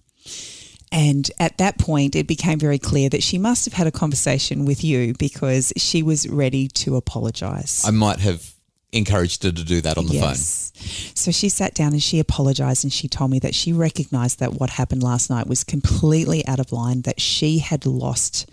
And 0.91 1.29
at 1.39 1.57
that 1.57 1.77
point, 1.77 2.15
it 2.15 2.27
became 2.27 2.59
very 2.59 2.79
clear 2.79 3.09
that 3.09 3.23
she 3.23 3.37
must 3.37 3.65
have 3.65 3.73
had 3.73 3.87
a 3.87 3.91
conversation 3.91 4.65
with 4.65 4.83
you 4.83 5.13
because 5.19 5.73
she 5.75 6.01
was 6.01 6.29
ready 6.29 6.69
to 6.69 6.95
apologize. 6.95 7.83
I 7.85 7.91
might 7.91 8.19
have 8.19 8.53
encouraged 8.91 9.43
her 9.43 9.51
to 9.51 9.63
do 9.63 9.81
that 9.81 9.97
on 9.97 10.07
the 10.07 10.19
phone. 10.19 10.35
So 10.35 11.31
she 11.31 11.49
sat 11.49 11.73
down 11.73 11.93
and 11.93 12.01
she 12.01 12.19
apologized 12.19 12.83
and 12.83 12.93
she 12.93 13.07
told 13.07 13.31
me 13.31 13.39
that 13.39 13.55
she 13.55 13.73
recognized 13.73 14.39
that 14.39 14.53
what 14.53 14.71
happened 14.71 15.03
last 15.03 15.29
night 15.29 15.47
was 15.47 15.63
completely 15.63 16.45
out 16.47 16.59
of 16.59 16.71
line, 16.71 17.01
that 17.01 17.19
she 17.19 17.59
had 17.59 17.85
lost 17.85 18.49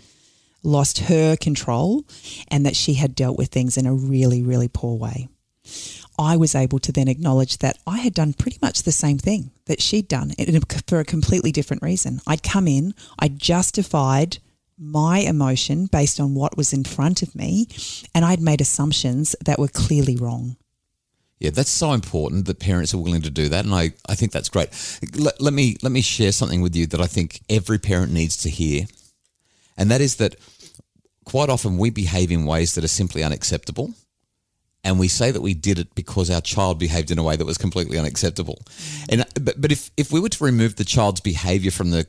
lost 0.63 0.97
her 0.97 1.35
control 1.35 2.03
and 2.49 2.65
that 2.65 2.75
she 2.75 2.95
had 2.95 3.13
dealt 3.13 3.37
with 3.37 3.49
things 3.49 3.77
in 3.77 3.85
a 3.85 3.93
really, 3.93 4.41
really 4.41 4.67
poor 4.67 4.97
way. 4.97 5.29
I 6.17 6.37
was 6.37 6.55
able 6.55 6.79
to 6.79 6.91
then 6.91 7.07
acknowledge 7.07 7.59
that 7.59 7.77
I 7.85 7.99
had 7.99 8.13
done 8.13 8.33
pretty 8.33 8.57
much 8.61 8.83
the 8.83 8.91
same 8.91 9.17
thing 9.17 9.51
that 9.65 9.81
she'd 9.81 10.07
done 10.07 10.31
for 10.87 10.99
a 10.99 11.05
completely 11.05 11.51
different 11.51 11.83
reason. 11.83 12.21
I'd 12.25 12.41
come 12.41 12.67
in, 12.67 12.93
I 13.19 13.27
justified 13.27 14.39
my 14.77 15.19
emotion 15.19 15.85
based 15.85 16.19
on 16.19 16.35
what 16.35 16.57
was 16.57 16.73
in 16.73 16.83
front 16.83 17.21
of 17.21 17.35
me, 17.35 17.67
and 18.13 18.25
I'd 18.25 18.41
made 18.41 18.61
assumptions 18.61 19.35
that 19.43 19.59
were 19.59 19.67
clearly 19.67 20.15
wrong. 20.15 20.57
Yeah, 21.39 21.49
that's 21.49 21.69
so 21.69 21.91
important 21.93 22.45
that 22.45 22.59
parents 22.59 22.93
are 22.93 22.97
willing 22.97 23.21
to 23.23 23.29
do 23.29 23.49
that, 23.49 23.65
and 23.65 23.73
I, 23.73 23.91
I 24.07 24.15
think 24.15 24.31
that's 24.31 24.49
great. 24.49 24.69
Let, 25.15 25.39
let 25.41 25.53
me 25.53 25.75
let 25.81 25.91
me 25.91 26.01
share 26.01 26.31
something 26.31 26.61
with 26.61 26.75
you 26.75 26.87
that 26.87 27.01
I 27.01 27.07
think 27.07 27.41
every 27.49 27.77
parent 27.77 28.11
needs 28.11 28.37
to 28.37 28.49
hear, 28.49 28.85
and 29.77 29.91
that 29.91 30.01
is 30.01 30.15
that 30.15 30.35
quite 31.25 31.49
often 31.49 31.77
we 31.77 31.89
behave 31.89 32.31
in 32.31 32.45
ways 32.45 32.75
that 32.75 32.83
are 32.83 32.89
simply 32.89 33.21
unacceptable, 33.21 33.93
and 34.83 34.97
we 34.97 35.09
say 35.09 35.31
that 35.31 35.41
we 35.41 35.53
did 35.53 35.77
it 35.77 35.93
because 35.93 36.29
our 36.29 36.41
child 36.41 36.79
behaved 36.79 37.11
in 37.11 37.19
a 37.19 37.23
way 37.23 37.35
that 37.35 37.45
was 37.45 37.57
completely 37.57 37.97
unacceptable. 37.97 38.59
Mm. 38.65 39.05
And 39.09 39.45
but, 39.45 39.59
but 39.59 39.71
if 39.73 39.91
if 39.97 40.13
we 40.13 40.21
were 40.21 40.29
to 40.29 40.43
remove 40.43 40.77
the 40.77 40.85
child's 40.85 41.19
behavior 41.19 41.71
from 41.71 41.91
the 41.91 42.07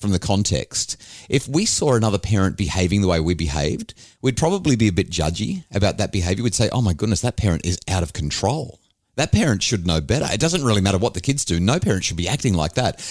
from 0.00 0.10
the 0.10 0.18
context, 0.18 0.96
if 1.28 1.48
we 1.48 1.66
saw 1.66 1.94
another 1.94 2.18
parent 2.18 2.56
behaving 2.56 3.00
the 3.00 3.08
way 3.08 3.20
we 3.20 3.34
behaved, 3.34 3.94
we'd 4.22 4.36
probably 4.36 4.76
be 4.76 4.88
a 4.88 4.92
bit 4.92 5.10
judgy 5.10 5.64
about 5.74 5.98
that 5.98 6.12
behavior. 6.12 6.44
We'd 6.44 6.54
say, 6.54 6.68
oh 6.72 6.82
my 6.82 6.92
goodness, 6.92 7.20
that 7.22 7.36
parent 7.36 7.64
is 7.64 7.78
out 7.88 8.02
of 8.02 8.12
control. 8.12 8.80
That 9.16 9.32
parent 9.32 9.62
should 9.62 9.86
know 9.86 10.00
better. 10.00 10.26
It 10.30 10.40
doesn't 10.40 10.64
really 10.64 10.82
matter 10.82 10.98
what 10.98 11.14
the 11.14 11.22
kids 11.22 11.44
do. 11.44 11.58
No 11.58 11.80
parent 11.80 12.04
should 12.04 12.18
be 12.18 12.28
acting 12.28 12.52
like 12.52 12.74
that. 12.74 13.02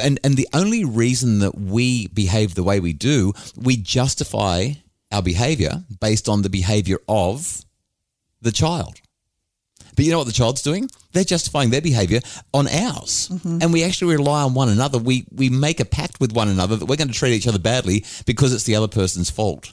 And 0.00 0.20
and 0.22 0.36
the 0.36 0.48
only 0.52 0.84
reason 0.84 1.40
that 1.40 1.58
we 1.58 2.06
behave 2.06 2.54
the 2.54 2.62
way 2.62 2.78
we 2.78 2.92
do, 2.92 3.32
we 3.56 3.76
justify 3.76 4.74
our 5.10 5.22
behavior 5.22 5.84
based 6.00 6.28
on 6.28 6.42
the 6.42 6.50
behavior 6.50 6.98
of 7.08 7.64
the 8.40 8.52
child. 8.52 9.00
But 9.96 10.04
you 10.04 10.10
know 10.10 10.18
what 10.18 10.26
the 10.26 10.32
child's 10.32 10.62
doing? 10.62 10.88
They're 11.12 11.24
justifying 11.24 11.70
their 11.70 11.80
behavior 11.80 12.20
on 12.54 12.68
ours. 12.68 13.28
Mm-hmm. 13.32 13.58
And 13.62 13.72
we 13.72 13.84
actually 13.84 14.16
rely 14.16 14.42
on 14.42 14.54
one 14.54 14.68
another. 14.68 14.98
We, 14.98 15.26
we 15.34 15.50
make 15.50 15.80
a 15.80 15.84
pact 15.84 16.20
with 16.20 16.32
one 16.32 16.48
another 16.48 16.76
that 16.76 16.86
we're 16.86 16.96
going 16.96 17.08
to 17.08 17.14
treat 17.14 17.34
each 17.34 17.48
other 17.48 17.58
badly 17.58 18.04
because 18.26 18.52
it's 18.52 18.64
the 18.64 18.76
other 18.76 18.88
person's 18.88 19.30
fault. 19.30 19.72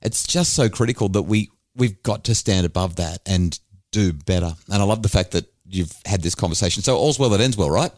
It's 0.00 0.26
just 0.26 0.54
so 0.54 0.68
critical 0.68 1.08
that 1.10 1.22
we, 1.22 1.50
we've 1.76 2.02
got 2.02 2.24
to 2.24 2.34
stand 2.34 2.66
above 2.66 2.96
that 2.96 3.20
and 3.26 3.58
do 3.92 4.12
better. 4.12 4.54
And 4.70 4.82
I 4.82 4.84
love 4.84 5.02
the 5.02 5.08
fact 5.08 5.32
that 5.32 5.46
you've 5.64 5.92
had 6.04 6.22
this 6.22 6.34
conversation. 6.34 6.82
So 6.82 6.96
all's 6.96 7.18
well 7.18 7.30
that 7.30 7.40
ends 7.40 7.56
well, 7.56 7.70
right? 7.70 7.92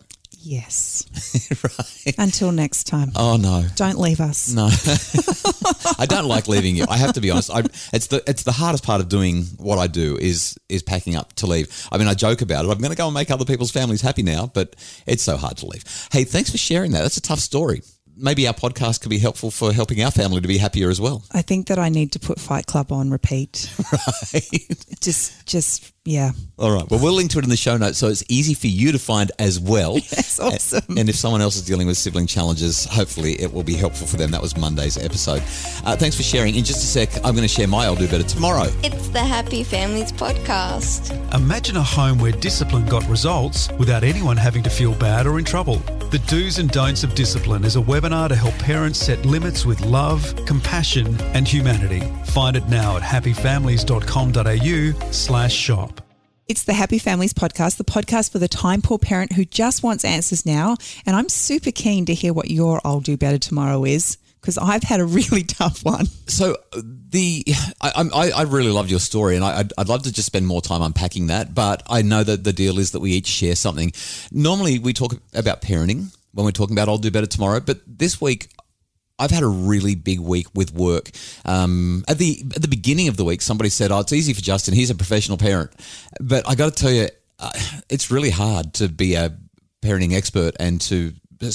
Yes. 0.44 1.06
right. 2.04 2.14
Until 2.18 2.52
next 2.52 2.84
time. 2.84 3.12
Oh 3.16 3.36
no. 3.36 3.64
Don't 3.76 3.98
leave 3.98 4.20
us. 4.20 4.52
No. 4.52 4.66
I 5.98 6.04
don't 6.04 6.26
like 6.26 6.48
leaving 6.48 6.76
you. 6.76 6.84
I 6.88 6.98
have 6.98 7.14
to 7.14 7.22
be 7.22 7.30
honest. 7.30 7.50
I, 7.50 7.60
it's 7.94 8.08
the 8.08 8.22
it's 8.26 8.42
the 8.42 8.52
hardest 8.52 8.84
part 8.84 9.00
of 9.00 9.08
doing 9.08 9.44
what 9.56 9.78
I 9.78 9.86
do 9.86 10.18
is 10.18 10.58
is 10.68 10.82
packing 10.82 11.16
up 11.16 11.32
to 11.34 11.46
leave. 11.46 11.88
I 11.90 11.96
mean, 11.96 12.08
I 12.08 12.14
joke 12.14 12.42
about 12.42 12.66
it. 12.66 12.70
I'm 12.70 12.78
going 12.78 12.90
to 12.90 12.96
go 12.96 13.06
and 13.06 13.14
make 13.14 13.30
other 13.30 13.46
people's 13.46 13.70
families 13.70 14.02
happy 14.02 14.22
now, 14.22 14.46
but 14.52 14.76
it's 15.06 15.22
so 15.22 15.38
hard 15.38 15.56
to 15.58 15.66
leave. 15.66 15.84
Hey, 16.12 16.24
thanks 16.24 16.50
for 16.50 16.58
sharing 16.58 16.92
that. 16.92 17.02
That's 17.02 17.16
a 17.16 17.22
tough 17.22 17.40
story 17.40 17.82
maybe 18.16 18.46
our 18.46 18.54
podcast 18.54 19.00
could 19.00 19.10
be 19.10 19.18
helpful 19.18 19.50
for 19.50 19.72
helping 19.72 20.02
our 20.02 20.10
family 20.10 20.40
to 20.40 20.48
be 20.48 20.58
happier 20.58 20.90
as 20.90 21.00
well. 21.00 21.24
I 21.32 21.42
think 21.42 21.68
that 21.68 21.78
I 21.78 21.88
need 21.88 22.12
to 22.12 22.18
put 22.18 22.40
Fight 22.40 22.66
Club 22.66 22.92
on 22.92 23.10
repeat. 23.10 23.70
right. 23.92 25.00
Just, 25.00 25.46
just, 25.46 25.92
yeah. 26.04 26.32
All 26.58 26.72
right. 26.72 26.88
Well, 26.90 27.00
we'll 27.00 27.14
link 27.14 27.30
to 27.32 27.38
it 27.38 27.44
in 27.44 27.50
the 27.50 27.56
show 27.56 27.76
notes 27.76 27.98
so 27.98 28.08
it's 28.08 28.24
easy 28.28 28.54
for 28.54 28.66
you 28.66 28.92
to 28.92 28.98
find 28.98 29.32
as 29.38 29.58
well. 29.60 29.98
Yes, 30.14 30.38
awesome. 30.38 30.98
And 30.98 31.08
if 31.08 31.16
someone 31.16 31.40
else 31.40 31.56
is 31.56 31.64
dealing 31.64 31.86
with 31.86 31.96
sibling 31.96 32.26
challenges, 32.26 32.84
hopefully 32.84 33.40
it 33.40 33.52
will 33.52 33.62
be 33.62 33.74
helpful 33.74 34.06
for 34.06 34.16
them. 34.16 34.30
That 34.30 34.42
was 34.42 34.56
Monday's 34.56 34.96
episode. 34.96 35.42
Uh, 35.84 35.96
thanks 35.96 36.16
for 36.16 36.22
sharing. 36.22 36.54
In 36.54 36.64
just 36.64 36.82
a 36.82 36.86
sec, 36.86 37.16
I'm 37.24 37.34
going 37.34 37.42
to 37.42 37.48
share 37.48 37.66
my 37.66 37.84
I'll 37.84 37.96
Do 37.96 38.06
Better 38.06 38.22
tomorrow. 38.24 38.70
It's 38.82 39.08
the 39.08 39.20
Happy 39.20 39.64
Families 39.64 40.12
Podcast. 40.12 41.12
Imagine 41.34 41.76
a 41.76 41.82
home 41.82 42.18
where 42.18 42.32
discipline 42.32 42.86
got 42.86 43.06
results 43.08 43.70
without 43.78 44.04
anyone 44.04 44.36
having 44.36 44.62
to 44.64 44.70
feel 44.70 44.94
bad 44.94 45.26
or 45.26 45.38
in 45.38 45.44
trouble. 45.44 45.82
The 46.14 46.22
Do's 46.28 46.60
and 46.60 46.70
Don'ts 46.70 47.02
of 47.02 47.16
Discipline 47.16 47.64
is 47.64 47.74
a 47.74 47.80
webinar 47.80 48.28
to 48.28 48.36
help 48.36 48.54
parents 48.60 49.00
set 49.00 49.26
limits 49.26 49.66
with 49.66 49.80
love, 49.80 50.36
compassion, 50.46 51.20
and 51.34 51.48
humanity. 51.48 52.02
Find 52.26 52.56
it 52.56 52.68
now 52.68 52.96
at 52.96 53.02
happyfamilies.com.au 53.02 55.10
slash 55.10 55.52
shop. 55.52 56.00
It's 56.46 56.62
the 56.62 56.72
Happy 56.72 57.00
Families 57.00 57.32
podcast, 57.32 57.78
the 57.78 57.84
podcast 57.84 58.30
for 58.30 58.38
the 58.38 58.46
time 58.46 58.80
poor 58.80 59.00
parent 59.00 59.32
who 59.32 59.44
just 59.44 59.82
wants 59.82 60.04
answers 60.04 60.46
now. 60.46 60.76
And 61.04 61.16
I'm 61.16 61.28
super 61.28 61.72
keen 61.72 62.06
to 62.06 62.14
hear 62.14 62.32
what 62.32 62.48
your 62.48 62.80
I'll 62.84 63.00
do 63.00 63.16
better 63.16 63.38
tomorrow 63.38 63.84
is 63.84 64.16
because 64.44 64.58
I've 64.58 64.82
had 64.82 65.00
a 65.00 65.06
really 65.06 65.42
tough 65.42 65.84
one. 65.84 66.06
So 66.26 66.58
the 66.72 67.44
I, 67.80 68.08
I, 68.12 68.30
I 68.30 68.42
really 68.42 68.70
loved 68.70 68.90
your 68.90 69.00
story, 69.00 69.36
and 69.36 69.44
I, 69.44 69.60
I'd, 69.60 69.72
I'd, 69.78 69.88
love 69.88 70.02
to 70.02 70.12
just 70.12 70.26
spend 70.26 70.46
more 70.46 70.60
time 70.60 70.82
unpacking 70.82 71.28
that. 71.28 71.54
But 71.54 71.82
I 71.88 72.02
know 72.02 72.22
that 72.22 72.44
the 72.44 72.52
deal 72.52 72.78
is 72.78 72.90
that 72.90 73.00
we 73.00 73.12
each 73.12 73.26
share 73.26 73.56
something. 73.56 73.92
Normally, 74.30 74.78
we 74.78 74.92
talk 74.92 75.14
about 75.32 75.62
parenting 75.62 76.14
when 76.32 76.44
we're 76.44 76.50
talking 76.50 76.76
about 76.76 76.88
I'll 76.88 76.98
do 76.98 77.10
better 77.10 77.26
tomorrow, 77.26 77.60
but 77.60 77.80
this 77.86 78.20
week. 78.20 78.48
I've 79.16 79.30
had 79.30 79.44
a 79.44 79.48
really 79.48 79.94
big 79.94 80.18
week 80.18 80.48
with 80.56 80.74
work. 80.74 81.08
Um, 81.44 82.04
at 82.08 82.18
the 82.18 82.42
at 82.56 82.62
the 82.62 82.66
beginning 82.66 83.06
of 83.06 83.16
the 83.16 83.24
week, 83.24 83.42
somebody 83.42 83.70
said, 83.70 83.92
"Oh, 83.92 84.00
it's 84.00 84.12
easy 84.12 84.32
for 84.32 84.40
Justin. 84.40 84.74
He's 84.74 84.90
a 84.90 84.94
professional 84.96 85.38
parent." 85.38 85.70
But 86.20 86.48
I 86.48 86.56
got 86.56 86.74
to 86.74 86.82
tell 86.82 86.90
you, 86.90 87.06
uh, 87.38 87.52
it's 87.88 88.10
really 88.10 88.30
hard 88.30 88.74
to 88.74 88.88
be 88.88 89.14
a 89.14 89.32
parenting 89.84 90.14
expert 90.14 90.56
and 90.58 90.80
to 90.80 91.12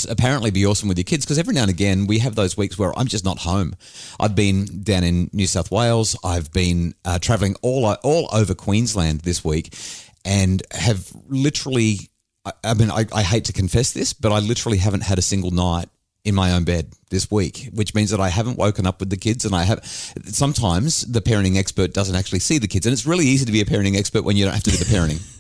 apparently 0.10 0.52
be 0.52 0.66
awesome 0.66 0.90
with 0.90 0.98
your 0.98 1.04
kids 1.04 1.26
because 1.26 1.38
every 1.38 1.54
now 1.54 1.62
and 1.62 1.70
again 1.70 2.08
we 2.08 2.20
have 2.20 2.36
those 2.36 2.58
weeks 2.58 2.78
where 2.78 2.98
I'm 2.98 3.08
just 3.08 3.26
not 3.26 3.40
home. 3.40 3.76
I've 4.20 4.36
been 4.36 4.84
down 4.84 5.04
in 5.04 5.30
New 5.34 5.48
South 5.48 5.72
Wales. 5.72 6.16
I've 6.24 6.52
been 6.52 6.94
uh, 7.06 7.20
traveling 7.20 7.56
all 7.62 7.86
all 8.04 8.30
over 8.32 8.54
Queensland 8.54 9.22
this 9.22 9.44
week, 9.44 9.76
and 10.26 10.64
have 10.72 11.12
literally. 11.28 12.10
I, 12.46 12.54
I 12.64 12.74
mean, 12.74 12.90
I, 12.90 13.06
I 13.14 13.24
hate 13.24 13.46
to 13.46 13.54
confess 13.54 13.92
this, 13.92 14.14
but 14.14 14.32
I 14.32 14.40
literally 14.40 14.78
haven't 14.78 15.02
had 15.02 15.18
a 15.18 15.22
single 15.22 15.52
night 15.52 15.90
in 16.26 16.36
my 16.36 16.52
own 16.54 16.64
bed 16.64 16.94
this 17.10 17.30
week, 17.32 17.70
which 17.74 17.96
means 17.96 18.12
that 18.12 18.20
I 18.20 18.30
haven't 18.30 18.58
woken 18.58 18.86
up 18.86 19.00
with 19.00 19.10
the 19.10 19.18
kids. 19.18 19.46
And 19.46 19.56
I 19.56 19.64
have 19.64 19.86
sometimes 20.26 21.02
the 21.02 21.22
parenting 21.22 21.58
expert 21.58 21.94
doesn't 21.94 22.16
actually 22.16 22.40
see 22.40 22.58
the 22.58 22.68
kids. 22.68 22.86
And 22.86 22.94
it's 22.94 23.06
really 23.06 23.26
easy 23.26 23.46
to 23.46 23.52
be 23.52 23.62
a 23.62 23.66
parenting 23.66 23.98
expert 23.98 24.24
when 24.24 24.38
you 24.38 24.46
don't 24.46 24.54
have 24.54 24.64
to 24.64 24.72
do 24.72 24.78
the 24.78 24.86
parenting. 24.86 25.39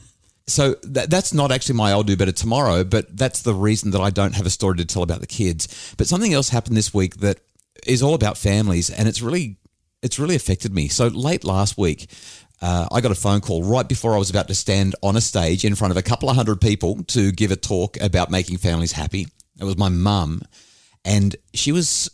So 0.49 0.75
that, 0.83 1.09
that's 1.09 1.33
not 1.33 1.51
actually 1.51 1.75
my 1.75 1.91
I'll 1.91 2.03
do 2.03 2.17
better 2.17 2.31
tomorrow, 2.31 2.83
but 2.83 3.15
that's 3.15 3.41
the 3.41 3.53
reason 3.53 3.91
that 3.91 4.01
I 4.01 4.09
don't 4.09 4.35
have 4.35 4.45
a 4.45 4.49
story 4.49 4.77
to 4.77 4.85
tell 4.85 5.03
about 5.03 5.21
the 5.21 5.27
kids. 5.27 5.93
But 5.97 6.07
something 6.07 6.33
else 6.33 6.49
happened 6.49 6.75
this 6.75 6.93
week 6.93 7.17
that 7.17 7.39
is 7.85 8.03
all 8.03 8.13
about 8.13 8.37
families, 8.37 8.89
and 8.89 9.07
it's 9.07 9.21
really 9.21 9.57
it's 10.01 10.19
really 10.19 10.35
affected 10.35 10.73
me. 10.73 10.87
So 10.87 11.07
late 11.07 11.43
last 11.43 11.77
week, 11.77 12.09
uh, 12.61 12.87
I 12.91 13.01
got 13.01 13.11
a 13.11 13.15
phone 13.15 13.41
call 13.41 13.63
right 13.63 13.87
before 13.87 14.15
I 14.15 14.17
was 14.17 14.29
about 14.29 14.47
to 14.47 14.55
stand 14.55 14.95
on 15.01 15.15
a 15.15 15.21
stage 15.21 15.65
in 15.65 15.75
front 15.75 15.91
of 15.91 15.97
a 15.97 16.01
couple 16.01 16.29
of 16.29 16.35
hundred 16.35 16.61
people 16.61 17.03
to 17.05 17.31
give 17.31 17.51
a 17.51 17.55
talk 17.55 17.99
about 18.01 18.31
making 18.31 18.57
families 18.57 18.91
happy. 18.91 19.27
It 19.59 19.63
was 19.63 19.77
my 19.77 19.89
mum, 19.89 20.41
and 21.05 21.35
she 21.53 21.71
was 21.71 22.09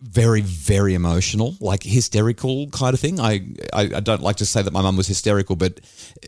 very 0.00 0.42
very 0.42 0.94
emotional 0.94 1.56
like 1.60 1.82
hysterical 1.82 2.68
kind 2.70 2.94
of 2.94 3.00
thing 3.00 3.18
I, 3.18 3.48
I, 3.72 3.82
I 3.96 4.00
don't 4.00 4.22
like 4.22 4.36
to 4.36 4.46
say 4.46 4.62
that 4.62 4.72
my 4.72 4.80
mum 4.80 4.96
was 4.96 5.08
hysterical 5.08 5.56
but 5.56 5.80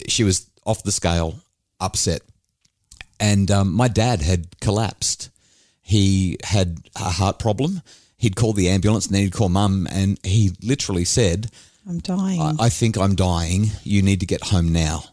she 0.09 0.25
was 0.25 0.50
off 0.65 0.83
the 0.83 0.93
scale 0.93 1.41
upset. 1.81 2.23
And 3.19 3.51
um, 3.51 3.73
my 3.73 3.89
dad 3.89 4.23
had 4.23 4.59
collapsed. 4.61 5.31
He 5.83 6.39
had 6.45 6.79
a 6.97 7.11
heart 7.11 7.39
problem. 7.39 7.83
He'd 8.17 8.37
called 8.37 8.57
the 8.57 8.69
ambulance 8.69 9.07
and 9.07 9.15
then 9.15 9.23
he'd 9.23 9.33
call 9.33 9.49
mum 9.49 9.87
and 9.91 10.19
he 10.23 10.53
literally 10.63 11.05
said 11.05 11.51
i'm 11.89 11.99
dying. 11.99 12.41
I, 12.41 12.55
I 12.61 12.69
think 12.69 12.99
i'm 12.99 13.15
dying. 13.15 13.67
You 13.83 14.03
need 14.03 14.21
to 14.21 14.27
get 14.27 14.43
home 14.43 14.73
now. 14.73 15.05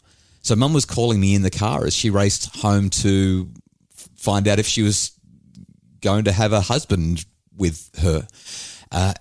So 0.41 0.55
mum 0.55 0.73
was 0.73 0.85
calling 0.85 1.19
me 1.19 1.33
in 1.33 1.41
the 1.41 1.49
car 1.49 1.85
as 1.85 1.93
she 1.93 2.09
raced 2.09 2.57
home 2.57 2.89
to 2.89 3.49
find 4.15 4.47
out 4.47 4.59
if 4.59 4.67
she 4.67 4.81
was 4.81 5.11
going 6.01 6.25
to 6.25 6.31
have 6.31 6.53
a 6.53 6.61
husband 6.61 7.25
with 7.55 7.89
her. 7.99 8.27
Uh, 8.91 9.13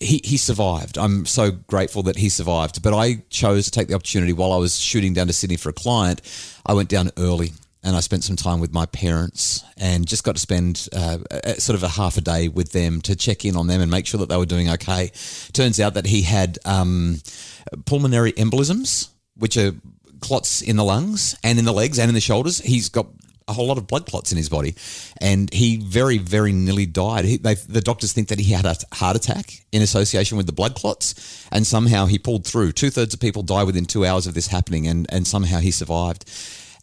he, 0.00 0.20
he 0.22 0.36
survived. 0.36 0.98
I'm 0.98 1.24
so 1.26 1.50
grateful 1.50 2.02
that 2.04 2.16
he 2.16 2.28
survived. 2.28 2.82
But 2.82 2.94
I 2.94 3.24
chose 3.30 3.64
to 3.66 3.70
take 3.70 3.88
the 3.88 3.94
opportunity 3.94 4.32
while 4.32 4.52
I 4.52 4.58
was 4.58 4.78
shooting 4.78 5.14
down 5.14 5.26
to 5.28 5.32
Sydney 5.32 5.56
for 5.56 5.70
a 5.70 5.72
client. 5.72 6.20
I 6.66 6.74
went 6.74 6.88
down 6.88 7.10
early 7.16 7.52
and 7.82 7.96
I 7.96 8.00
spent 8.00 8.24
some 8.24 8.36
time 8.36 8.60
with 8.60 8.72
my 8.72 8.86
parents 8.86 9.64
and 9.76 10.06
just 10.06 10.24
got 10.24 10.36
to 10.36 10.40
spend 10.40 10.88
uh, 10.94 11.18
sort 11.58 11.76
of 11.76 11.82
a 11.82 11.88
half 11.88 12.16
a 12.16 12.20
day 12.20 12.48
with 12.48 12.72
them 12.72 13.00
to 13.02 13.14
check 13.14 13.44
in 13.44 13.56
on 13.56 13.66
them 13.66 13.80
and 13.80 13.90
make 13.90 14.06
sure 14.06 14.18
that 14.20 14.28
they 14.28 14.36
were 14.36 14.46
doing 14.46 14.70
okay. 14.70 15.12
Turns 15.52 15.80
out 15.80 15.94
that 15.94 16.06
he 16.06 16.22
had 16.22 16.58
um, 16.64 17.20
pulmonary 17.84 18.32
embolisms, 18.32 19.08
which 19.36 19.56
are 19.56 19.72
clots 20.20 20.62
in 20.62 20.76
the 20.76 20.84
lungs 20.84 21.36
and 21.44 21.58
in 21.58 21.66
the 21.66 21.72
legs 21.72 21.98
and 21.98 22.08
in 22.08 22.14
the 22.14 22.20
shoulders. 22.20 22.58
He's 22.58 22.88
got 22.88 23.06
a 23.46 23.52
whole 23.52 23.66
lot 23.66 23.78
of 23.78 23.86
blood 23.86 24.06
clots 24.06 24.32
in 24.32 24.38
his 24.38 24.48
body, 24.48 24.74
and 25.20 25.52
he 25.52 25.76
very, 25.76 26.18
very 26.18 26.52
nearly 26.52 26.86
died. 26.86 27.24
He, 27.24 27.36
they, 27.36 27.54
the 27.54 27.80
doctors 27.80 28.12
think 28.12 28.28
that 28.28 28.38
he 28.38 28.52
had 28.52 28.64
a 28.64 28.76
heart 28.94 29.16
attack 29.16 29.64
in 29.72 29.82
association 29.82 30.36
with 30.36 30.46
the 30.46 30.52
blood 30.52 30.74
clots, 30.74 31.46
and 31.52 31.66
somehow 31.66 32.06
he 32.06 32.18
pulled 32.18 32.46
through. 32.46 32.72
Two 32.72 32.90
thirds 32.90 33.14
of 33.14 33.20
people 33.20 33.42
die 33.42 33.64
within 33.64 33.84
two 33.84 34.06
hours 34.06 34.26
of 34.26 34.34
this 34.34 34.46
happening, 34.48 34.86
and 34.86 35.06
and 35.10 35.26
somehow 35.26 35.58
he 35.58 35.70
survived. 35.70 36.24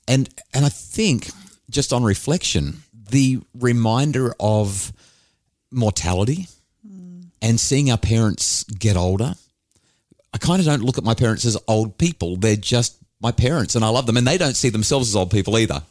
And 0.07 0.29
and 0.53 0.65
I 0.65 0.69
think 0.69 1.29
just 1.69 1.93
on 1.93 2.03
reflection, 2.03 2.83
the 2.93 3.39
reminder 3.53 4.33
of 4.39 4.93
mortality 5.71 6.47
and 7.41 7.59
seeing 7.59 7.89
our 7.89 7.97
parents 7.97 8.63
get 8.65 8.95
older. 8.95 9.33
I 10.33 10.37
kind 10.37 10.59
of 10.59 10.65
don't 10.65 10.83
look 10.83 10.97
at 10.97 11.03
my 11.03 11.13
parents 11.13 11.45
as 11.45 11.57
old 11.67 11.97
people. 11.97 12.37
They're 12.37 12.55
just 12.55 12.97
my 13.21 13.31
parents 13.31 13.75
and 13.75 13.85
I 13.85 13.89
love 13.89 14.05
them 14.05 14.17
and 14.17 14.25
they 14.25 14.37
don't 14.37 14.55
see 14.55 14.69
themselves 14.69 15.09
as 15.09 15.15
old 15.15 15.31
people 15.31 15.57
either. 15.57 15.81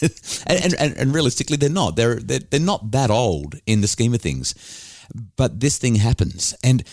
and, 0.46 0.74
and, 0.74 0.96
and, 0.96 1.14
realistically, 1.14 1.56
they're 1.56 1.70
not. 1.70 1.96
They're, 1.96 2.16
they're, 2.16 2.40
they're 2.40 2.60
not 2.60 2.90
that 2.90 3.10
old 3.10 3.54
in 3.66 3.80
the 3.80 3.88
scheme 3.88 4.14
of 4.14 4.20
things. 4.20 4.54
But 5.36 5.60
this 5.60 5.78
thing 5.78 5.96
happens. 5.96 6.54
And 6.64 6.84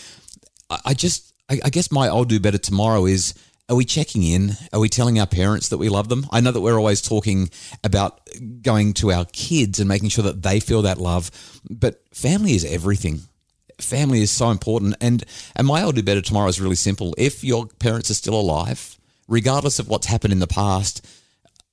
I, 0.68 0.78
I 0.86 0.94
just, 0.94 1.34
I, 1.48 1.60
I 1.64 1.70
guess 1.70 1.90
my 1.90 2.06
I'll 2.06 2.24
do 2.24 2.40
better 2.40 2.58
tomorrow 2.58 3.06
is 3.06 3.34
are 3.68 3.76
we 3.76 3.84
checking 3.84 4.24
in? 4.24 4.52
Are 4.72 4.80
we 4.80 4.88
telling 4.88 5.20
our 5.20 5.26
parents 5.26 5.68
that 5.68 5.78
we 5.78 5.88
love 5.88 6.08
them? 6.08 6.26
I 6.32 6.40
know 6.40 6.50
that 6.50 6.60
we're 6.60 6.78
always 6.78 7.00
talking 7.00 7.50
about 7.84 8.20
going 8.62 8.94
to 8.94 9.12
our 9.12 9.26
kids 9.26 9.78
and 9.78 9.88
making 9.88 10.08
sure 10.08 10.24
that 10.24 10.42
they 10.42 10.58
feel 10.58 10.82
that 10.82 10.98
love, 10.98 11.30
but 11.68 12.02
family 12.12 12.54
is 12.54 12.64
everything 12.64 13.20
family 13.82 14.20
is 14.20 14.30
so 14.30 14.50
important. 14.50 14.94
And 15.00 15.24
and 15.56 15.66
my 15.66 15.80
I'll 15.80 15.92
do 15.92 16.02
better 16.02 16.20
tomorrow 16.20 16.48
is 16.48 16.60
really 16.60 16.76
simple. 16.76 17.14
If 17.18 17.42
your 17.42 17.66
parents 17.66 18.10
are 18.10 18.14
still 18.14 18.38
alive, 18.38 18.98
regardless 19.30 19.78
of 19.78 19.88
what's 19.88 20.08
happened 20.08 20.32
in 20.32 20.40
the 20.40 20.46
past, 20.46 21.06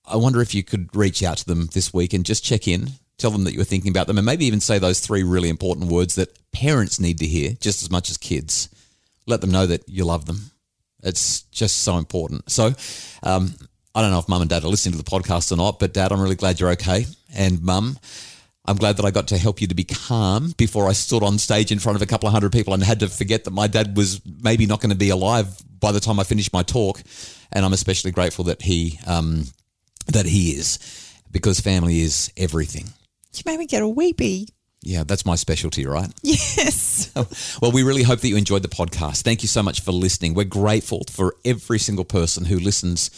I 0.05 0.15
wonder 0.15 0.41
if 0.41 0.55
you 0.55 0.63
could 0.63 0.95
reach 0.95 1.21
out 1.23 1.39
to 1.39 1.45
them 1.45 1.67
this 1.73 1.93
week 1.93 2.13
and 2.13 2.23
just 2.23 2.45
check 2.45 2.67
in, 2.67 2.91
tell 3.17 3.31
them 3.31 3.43
that 3.43 3.51
you 3.51 3.59
were 3.59 3.65
thinking 3.65 3.91
about 3.91 4.07
them, 4.07 4.17
and 4.17 4.25
maybe 4.25 4.45
even 4.45 4.61
say 4.61 4.79
those 4.79 5.01
three 5.01 5.23
really 5.23 5.49
important 5.49 5.91
words 5.91 6.15
that 6.15 6.37
parents 6.53 6.99
need 6.99 7.17
to 7.17 7.25
hear 7.25 7.51
just 7.59 7.83
as 7.83 7.91
much 7.91 8.09
as 8.09 8.17
kids. 8.17 8.69
Let 9.25 9.41
them 9.41 9.51
know 9.51 9.65
that 9.65 9.89
you 9.89 10.05
love 10.05 10.25
them. 10.27 10.51
It's 11.03 11.41
just 11.43 11.79
so 11.79 11.97
important. 11.97 12.49
So, 12.49 12.73
um, 13.23 13.53
I 13.93 14.01
don't 14.01 14.11
know 14.11 14.19
if 14.19 14.29
mum 14.29 14.41
and 14.41 14.49
dad 14.49 14.63
are 14.63 14.69
listening 14.69 14.97
to 14.97 15.03
the 15.03 15.09
podcast 15.09 15.51
or 15.51 15.57
not, 15.57 15.79
but 15.79 15.93
dad, 15.93 16.11
I'm 16.11 16.21
really 16.21 16.35
glad 16.35 16.59
you're 16.59 16.71
okay. 16.71 17.05
And 17.35 17.61
mum, 17.63 17.97
I'm 18.65 18.77
glad 18.77 18.97
that 18.97 19.05
I 19.05 19.11
got 19.11 19.27
to 19.29 19.37
help 19.37 19.59
you 19.59 19.67
to 19.67 19.75
be 19.75 19.83
calm 19.83 20.53
before 20.57 20.87
I 20.87 20.93
stood 20.93 21.23
on 21.23 21.39
stage 21.39 21.71
in 21.71 21.79
front 21.79 21.95
of 21.95 22.01
a 22.01 22.05
couple 22.05 22.27
of 22.27 22.33
hundred 22.33 22.51
people 22.51 22.73
and 22.73 22.83
had 22.83 22.99
to 22.99 23.09
forget 23.09 23.43
that 23.45 23.51
my 23.51 23.65
dad 23.67 23.97
was 23.97 24.21
maybe 24.25 24.65
not 24.65 24.81
going 24.81 24.91
to 24.91 24.95
be 24.95 25.09
alive 25.09 25.57
by 25.79 25.91
the 25.91 25.99
time 25.99 26.19
I 26.19 26.23
finish 26.23 26.51
my 26.51 26.63
talk. 26.63 27.01
And 27.51 27.63
I'm 27.65 27.73
especially 27.73 28.11
grateful 28.11 28.45
that 28.45 28.61
he 28.61 28.99
um, 29.07 29.45
that 30.07 30.25
he 30.25 30.51
is 30.51 30.79
because 31.31 31.59
family 31.59 32.01
is 32.01 32.31
everything. 32.35 32.89
You 33.33 33.43
made 33.45 33.59
me 33.59 33.65
get 33.67 33.81
a 33.83 33.87
weepy. 33.87 34.49
Yeah, 34.81 35.03
that's 35.03 35.25
my 35.25 35.35
specialty, 35.35 35.85
right? 35.85 36.09
Yes. 36.21 37.11
well, 37.61 37.71
we 37.71 37.83
really 37.83 38.03
hope 38.03 38.19
that 38.21 38.27
you 38.27 38.37
enjoyed 38.37 38.61
the 38.61 38.67
podcast. 38.67 39.21
Thank 39.21 39.41
you 39.41 39.47
so 39.47 39.63
much 39.63 39.81
for 39.81 39.91
listening. 39.91 40.33
We're 40.33 40.45
grateful 40.45 41.03
for 41.09 41.35
every 41.43 41.79
single 41.79 42.05
person 42.05 42.45
who 42.45 42.59
listens 42.59 43.09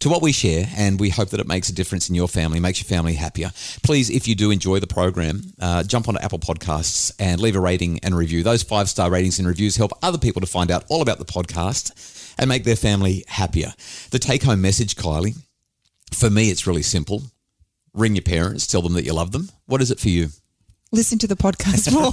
to 0.00 0.08
what 0.08 0.22
we 0.22 0.32
share, 0.32 0.66
and 0.76 1.00
we 1.00 1.10
hope 1.10 1.30
that 1.30 1.40
it 1.40 1.46
makes 1.46 1.68
a 1.68 1.74
difference 1.74 2.08
in 2.08 2.14
your 2.14 2.28
family, 2.28 2.60
makes 2.60 2.80
your 2.80 2.88
family 2.88 3.14
happier. 3.14 3.50
Please, 3.82 4.10
if 4.10 4.28
you 4.28 4.34
do 4.34 4.50
enjoy 4.50 4.78
the 4.78 4.86
program, 4.86 5.42
uh, 5.60 5.82
jump 5.82 6.08
onto 6.08 6.20
Apple 6.20 6.38
Podcasts 6.38 7.12
and 7.18 7.40
leave 7.40 7.56
a 7.56 7.60
rating 7.60 7.98
and 8.00 8.16
review. 8.16 8.42
Those 8.42 8.62
five 8.62 8.88
star 8.88 9.10
ratings 9.10 9.38
and 9.38 9.48
reviews 9.48 9.76
help 9.76 9.92
other 10.02 10.18
people 10.18 10.40
to 10.40 10.46
find 10.46 10.70
out 10.70 10.84
all 10.88 11.02
about 11.02 11.18
the 11.18 11.24
podcast 11.24 12.34
and 12.38 12.48
make 12.48 12.64
their 12.64 12.76
family 12.76 13.24
happier. 13.26 13.72
The 14.10 14.18
take 14.18 14.42
home 14.42 14.60
message, 14.60 14.96
Kylie, 14.96 15.36
for 16.12 16.30
me, 16.30 16.50
it's 16.50 16.66
really 16.66 16.82
simple. 16.82 17.22
Ring 17.94 18.14
your 18.14 18.22
parents, 18.22 18.66
tell 18.66 18.82
them 18.82 18.92
that 18.94 19.04
you 19.04 19.14
love 19.14 19.32
them. 19.32 19.48
What 19.66 19.80
is 19.80 19.90
it 19.90 19.98
for 19.98 20.08
you? 20.08 20.28
Listen 20.92 21.18
to 21.18 21.26
the 21.26 21.36
podcast 21.36 21.92
more. 21.92 22.12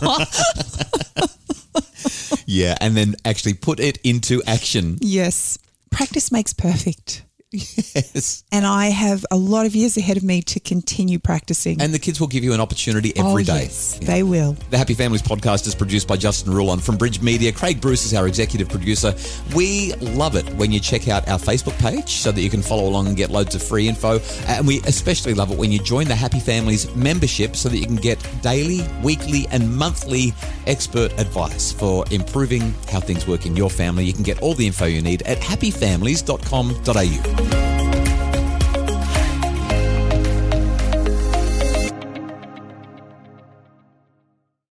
yeah, 2.46 2.76
and 2.82 2.96
then 2.96 3.16
actually 3.26 3.54
put 3.54 3.80
it 3.80 3.98
into 4.04 4.42
action. 4.48 4.98
Yes. 5.02 5.58
Practice 5.92 6.32
makes 6.32 6.54
perfect. 6.54 7.24
Yes. 7.54 8.44
And 8.52 8.66
I 8.66 8.88
have 8.88 9.26
a 9.30 9.38
lot 9.38 9.66
of 9.66 9.76
years 9.76 9.98
ahead 9.98 10.18
of 10.18 10.24
me 10.24 10.42
to 10.44 10.60
continue 10.60 11.20
practicing. 11.20 11.82
And 11.82 11.94
the 11.94 12.00
kids 12.00 12.20
will 12.20 12.28
give 12.28 12.44
you 12.44 12.54
an 12.54 12.60
opportunity 12.60 13.14
every 13.16 13.44
oh, 13.44 13.46
day. 13.46 13.64
Yes, 13.64 14.00
yeah. 14.02 14.08
they 14.08 14.24
will. 14.24 14.54
The 14.72 14.78
Happy 14.78 14.96
Families 14.96 15.22
podcast 15.22 15.68
is 15.68 15.76
produced 15.76 16.08
by 16.08 16.18
Justin 16.18 16.54
Rulon 16.54 16.80
from 16.80 16.98
Bridge 16.98 17.22
Media. 17.22 17.52
Craig 17.52 17.80
Bruce 17.80 18.06
is 18.06 18.14
our 18.14 18.28
executive 18.28 18.70
producer. 18.70 19.14
We 19.56 19.94
love 19.96 20.36
it 20.36 20.50
when 20.56 20.72
you 20.72 20.80
check 20.80 21.08
out 21.08 21.28
our 21.28 21.38
Facebook 21.38 21.78
page 21.80 22.10
so 22.10 22.32
that 22.32 22.42
you 22.42 22.50
can 22.50 22.64
follow 22.64 22.88
along 22.88 23.08
and 23.08 23.16
get 23.16 23.30
loads 23.30 23.54
of 23.54 23.62
free 23.62 23.88
info. 23.88 24.16
Uh, 24.16 24.20
and 24.48 24.68
we 24.68 24.80
especially 24.82 25.36
love 25.36 25.52
it 25.52 25.58
when 25.58 25.72
you 25.72 25.80
join 25.80 26.08
the 26.08 26.16
Happy 26.16 26.40
Families 26.40 26.94
membership 26.96 27.56
so 27.56 27.70
that 27.70 27.78
you 27.78 27.86
can 27.86 27.98
get 27.98 28.26
daily, 28.42 28.82
weekly, 29.04 29.46
and 29.52 29.76
monthly 29.76 30.34
expert 30.66 31.14
advice 31.20 31.72
for 31.72 32.04
improving 32.10 32.74
how 32.90 33.00
things 33.00 33.28
work 33.28 33.46
in 33.46 33.56
your 33.56 33.70
family. 33.70 34.06
You 34.06 34.14
can 34.14 34.24
get 34.24 34.42
all 34.42 34.56
the 34.56 34.66
info 34.66 34.86
you 34.86 35.02
need 35.02 35.22
at 35.24 35.40
happyfamilies.com.au. 35.40 37.43
Bye. 37.50 37.83